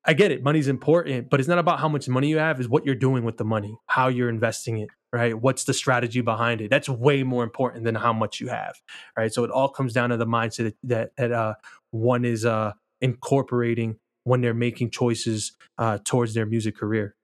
[0.06, 0.44] I get it.
[0.44, 3.24] Money's important, but it's not about how much money you have, is what you're doing
[3.24, 5.34] with the money, how you're investing it, right?
[5.34, 6.70] What's the strategy behind it?
[6.70, 8.76] That's way more important than how much you have,
[9.18, 9.34] right?
[9.34, 11.54] So it all comes down to the mindset that that uh,
[11.92, 17.16] one is uh, incorporating when they're making choices uh, towards their music career.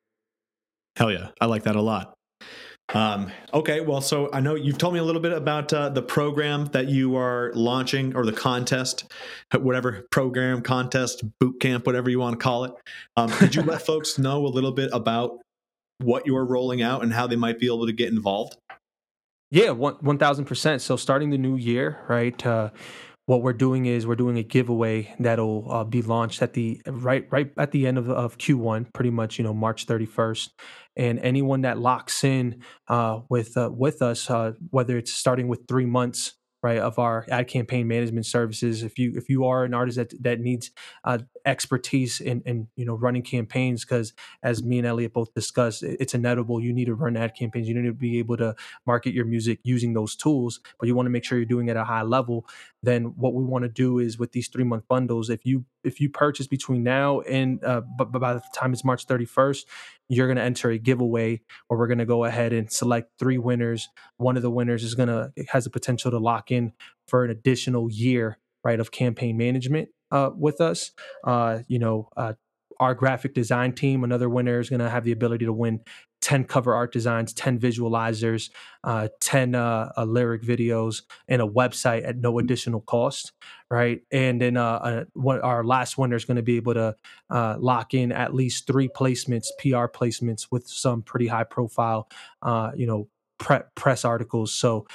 [0.95, 2.13] Hell yeah, I like that a lot.
[2.93, 6.01] Um, okay, well, so I know you've told me a little bit about uh, the
[6.01, 9.11] program that you are launching, or the contest,
[9.53, 12.73] whatever program, contest, boot camp, whatever you want to call it.
[13.15, 15.39] Um, could you let folks know a little bit about
[15.99, 18.57] what you are rolling out and how they might be able to get involved?
[19.51, 20.81] Yeah, one thousand percent.
[20.81, 22.45] So starting the new year, right?
[22.45, 22.69] Uh,
[23.29, 27.27] what we're doing is we're doing a giveaway that'll uh, be launched at the right
[27.29, 30.49] right at the end of, of Q1, pretty much you know March 31st.
[30.97, 35.67] And anyone that locks in uh, with uh, with us, uh, whether it's starting with
[35.67, 39.73] three months right of our ad campaign management services if you if you are an
[39.73, 40.71] artist that that needs
[41.03, 44.13] uh, expertise in in you know running campaigns because
[44.43, 47.67] as me and elliot both discussed it's inevitable you need to run ad campaigns.
[47.67, 51.05] You need to be able to market your music using those tools but you want
[51.05, 52.45] to make sure you're doing it at a high level.
[52.81, 55.99] Then what we want to do is with these three month bundles if you if
[55.99, 59.63] you purchase between now and uh, but, by the time it's march 31st
[60.09, 63.37] you're going to enter a giveaway where we're going to go ahead and select three
[63.37, 63.87] winners.
[64.17, 66.73] One of the winners is going to has the potential to lock in
[67.07, 70.91] for an additional year right of campaign management uh, with us
[71.25, 72.33] uh, you know uh,
[72.79, 75.81] our graphic design team another winner is going to have the ability to win
[76.21, 78.49] 10 cover art designs, 10 visualizers,
[78.83, 83.31] uh, 10 uh, lyric videos, and a website at no additional cost,
[83.71, 84.01] right?
[84.11, 86.95] And then uh, our last winner is going to be able to
[87.29, 92.09] lock in at least three placements, PR placements with some pretty high profile,
[92.75, 93.07] you know,
[93.37, 94.53] pre- press articles.
[94.53, 94.87] So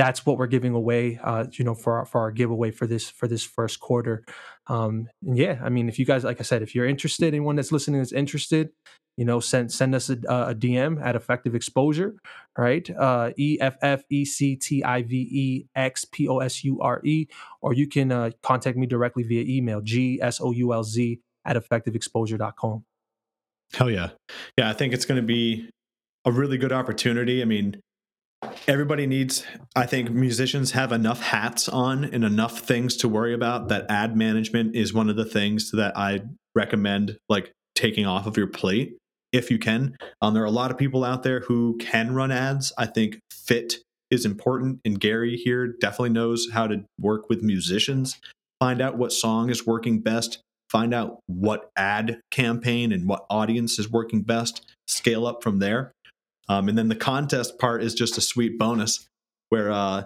[0.00, 1.20] that's what we're giving away,
[1.52, 4.24] you know, for our, for our giveaway for this for this first quarter.
[4.66, 7.56] Um, and yeah, I mean, if you guys, like I said, if you're interested, anyone
[7.56, 8.70] that's listening is interested,
[9.18, 12.14] you know, send send us a, a DM at Effective Exposure,
[12.56, 12.88] right?
[12.88, 16.80] Uh, e F F E C T I V E X P O S U
[16.80, 17.26] R E,
[17.60, 21.20] or you can uh, contact me directly via email, G S O U L Z
[21.44, 22.84] at effectiveexposure.com.
[23.74, 24.10] Hell yeah.
[24.56, 25.68] Yeah, I think it's going to be
[26.24, 27.42] a really good opportunity.
[27.42, 27.82] I mean,
[28.66, 29.44] everybody needs,
[29.76, 34.16] I think musicians have enough hats on and enough things to worry about that ad
[34.16, 36.20] management is one of the things that I
[36.54, 38.96] recommend, like taking off of your plate
[39.32, 39.96] if you can.
[40.20, 42.72] Um, there are a lot of people out there who can run ads.
[42.76, 43.76] I think fit
[44.10, 48.18] is important, and Gary here definitely knows how to work with musicians,
[48.58, 53.78] find out what song is working best, find out what ad campaign and what audience
[53.78, 55.92] is working best, scale up from there.
[56.50, 59.08] Um, and then the contest part is just a sweet bonus
[59.50, 60.02] where, uh,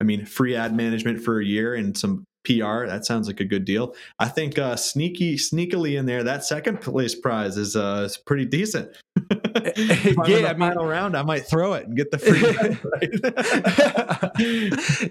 [0.00, 2.86] I mean, free ad management for a year and some PR.
[2.86, 3.94] That sounds like a good deal.
[4.18, 8.46] I think uh, sneaky, sneakily in there, that second place prize is uh, is pretty
[8.46, 8.96] decent.
[9.30, 12.40] yeah, I mean, final round, I might throw it and get the free.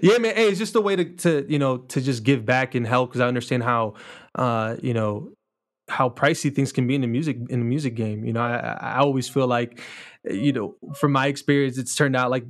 [0.08, 0.34] yeah, man.
[0.36, 3.10] Hey, it's just a way to, to you know to just give back and help
[3.10, 3.94] because I understand how
[4.34, 5.32] uh, you know
[5.88, 8.24] how pricey things can be in the music in the music game.
[8.24, 9.80] You know, I, I always feel like,
[10.30, 12.44] you know, from my experience, it's turned out like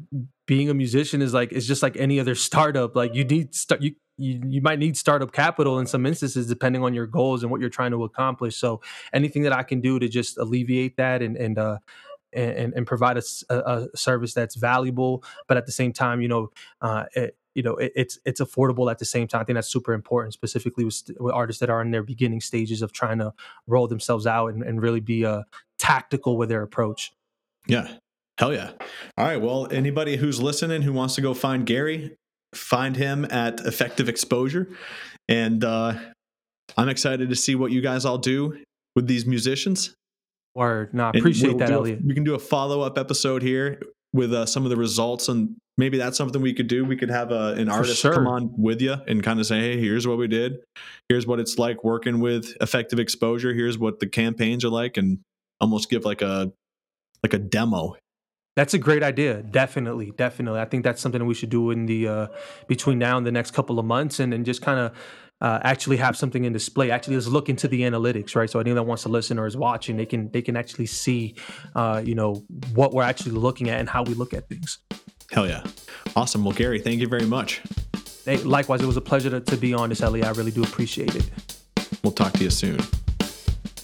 [0.46, 2.96] being a musician is like it's just like any other startup.
[2.96, 6.82] Like you need start you you, you might need startup capital in some instances depending
[6.82, 8.80] on your goals and what you're trying to accomplish so
[9.12, 11.78] anything that i can do to just alleviate that and and uh
[12.32, 16.50] and, and provide a, a service that's valuable but at the same time you know
[16.80, 19.68] uh it, you know it, it's it's affordable at the same time i think that's
[19.68, 23.32] super important specifically with, with, artists that are in their beginning stages of trying to
[23.66, 25.42] roll themselves out and, and really be uh
[25.78, 27.12] tactical with their approach
[27.66, 27.96] yeah
[28.38, 28.72] Hell yeah.
[29.16, 29.40] All right.
[29.40, 32.16] Well, anybody who's listening who wants to go find Gary,
[32.54, 34.68] find him at Effective Exposure.
[35.28, 35.94] And uh,
[36.76, 38.58] I'm excited to see what you guys all do
[38.94, 39.94] with these musicians.
[40.54, 40.92] Word.
[40.92, 42.00] No, I appreciate we'll that, Elliot.
[42.00, 43.80] A, we can do a follow up episode here
[44.12, 47.10] with uh, some of the results and maybe that's something we could do we could
[47.10, 48.14] have a, uh, an artist sure.
[48.14, 50.58] come on with you and kind of say hey here's what we did
[51.10, 55.18] here's what it's like working with effective exposure here's what the campaigns are like and
[55.60, 56.50] almost give like a
[57.26, 57.96] like a demo
[58.56, 59.42] that's a great idea.
[59.42, 60.60] Definitely, definitely.
[60.60, 62.26] I think that's something that we should do in the uh,
[62.66, 64.92] between now and the next couple of months, and, and just kind of
[65.42, 66.90] uh, actually have something in display.
[66.90, 68.48] Actually, let's look into the analytics, right?
[68.48, 71.36] So anyone that wants to listen or is watching, they can they can actually see,
[71.74, 74.78] uh, you know, what we're actually looking at and how we look at things.
[75.30, 75.62] Hell yeah,
[76.16, 76.42] awesome.
[76.42, 77.60] Well, Gary, thank you very much.
[78.24, 80.24] Hey, likewise, it was a pleasure to, to be on this, Ellie.
[80.24, 81.30] I really do appreciate it.
[82.02, 82.80] We'll talk to you soon.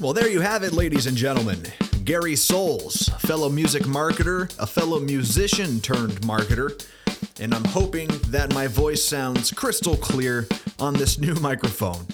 [0.01, 1.63] Well, there you have it, ladies and gentlemen.
[2.05, 6.85] Gary Soulz, fellow music marketer, a fellow musician turned marketer,
[7.39, 10.49] and I'm hoping that my voice sounds crystal clear
[10.81, 12.05] on this new microphone.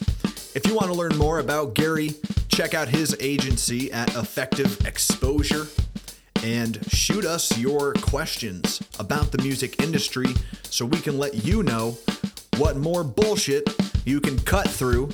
[0.55, 2.15] If you want to learn more about Gary,
[2.49, 5.67] check out his agency at Effective Exposure
[6.45, 10.35] and shoot us your questions about the music industry
[10.65, 11.97] so we can let you know
[12.59, 13.75] what more bullshit
[14.05, 15.11] you can cut through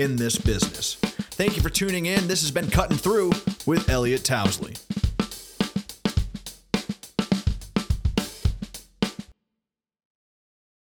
[0.00, 0.96] in this business.
[1.36, 2.28] Thank you for tuning in.
[2.28, 3.30] This has been Cutting Through
[3.66, 5.05] with Elliot Towsley.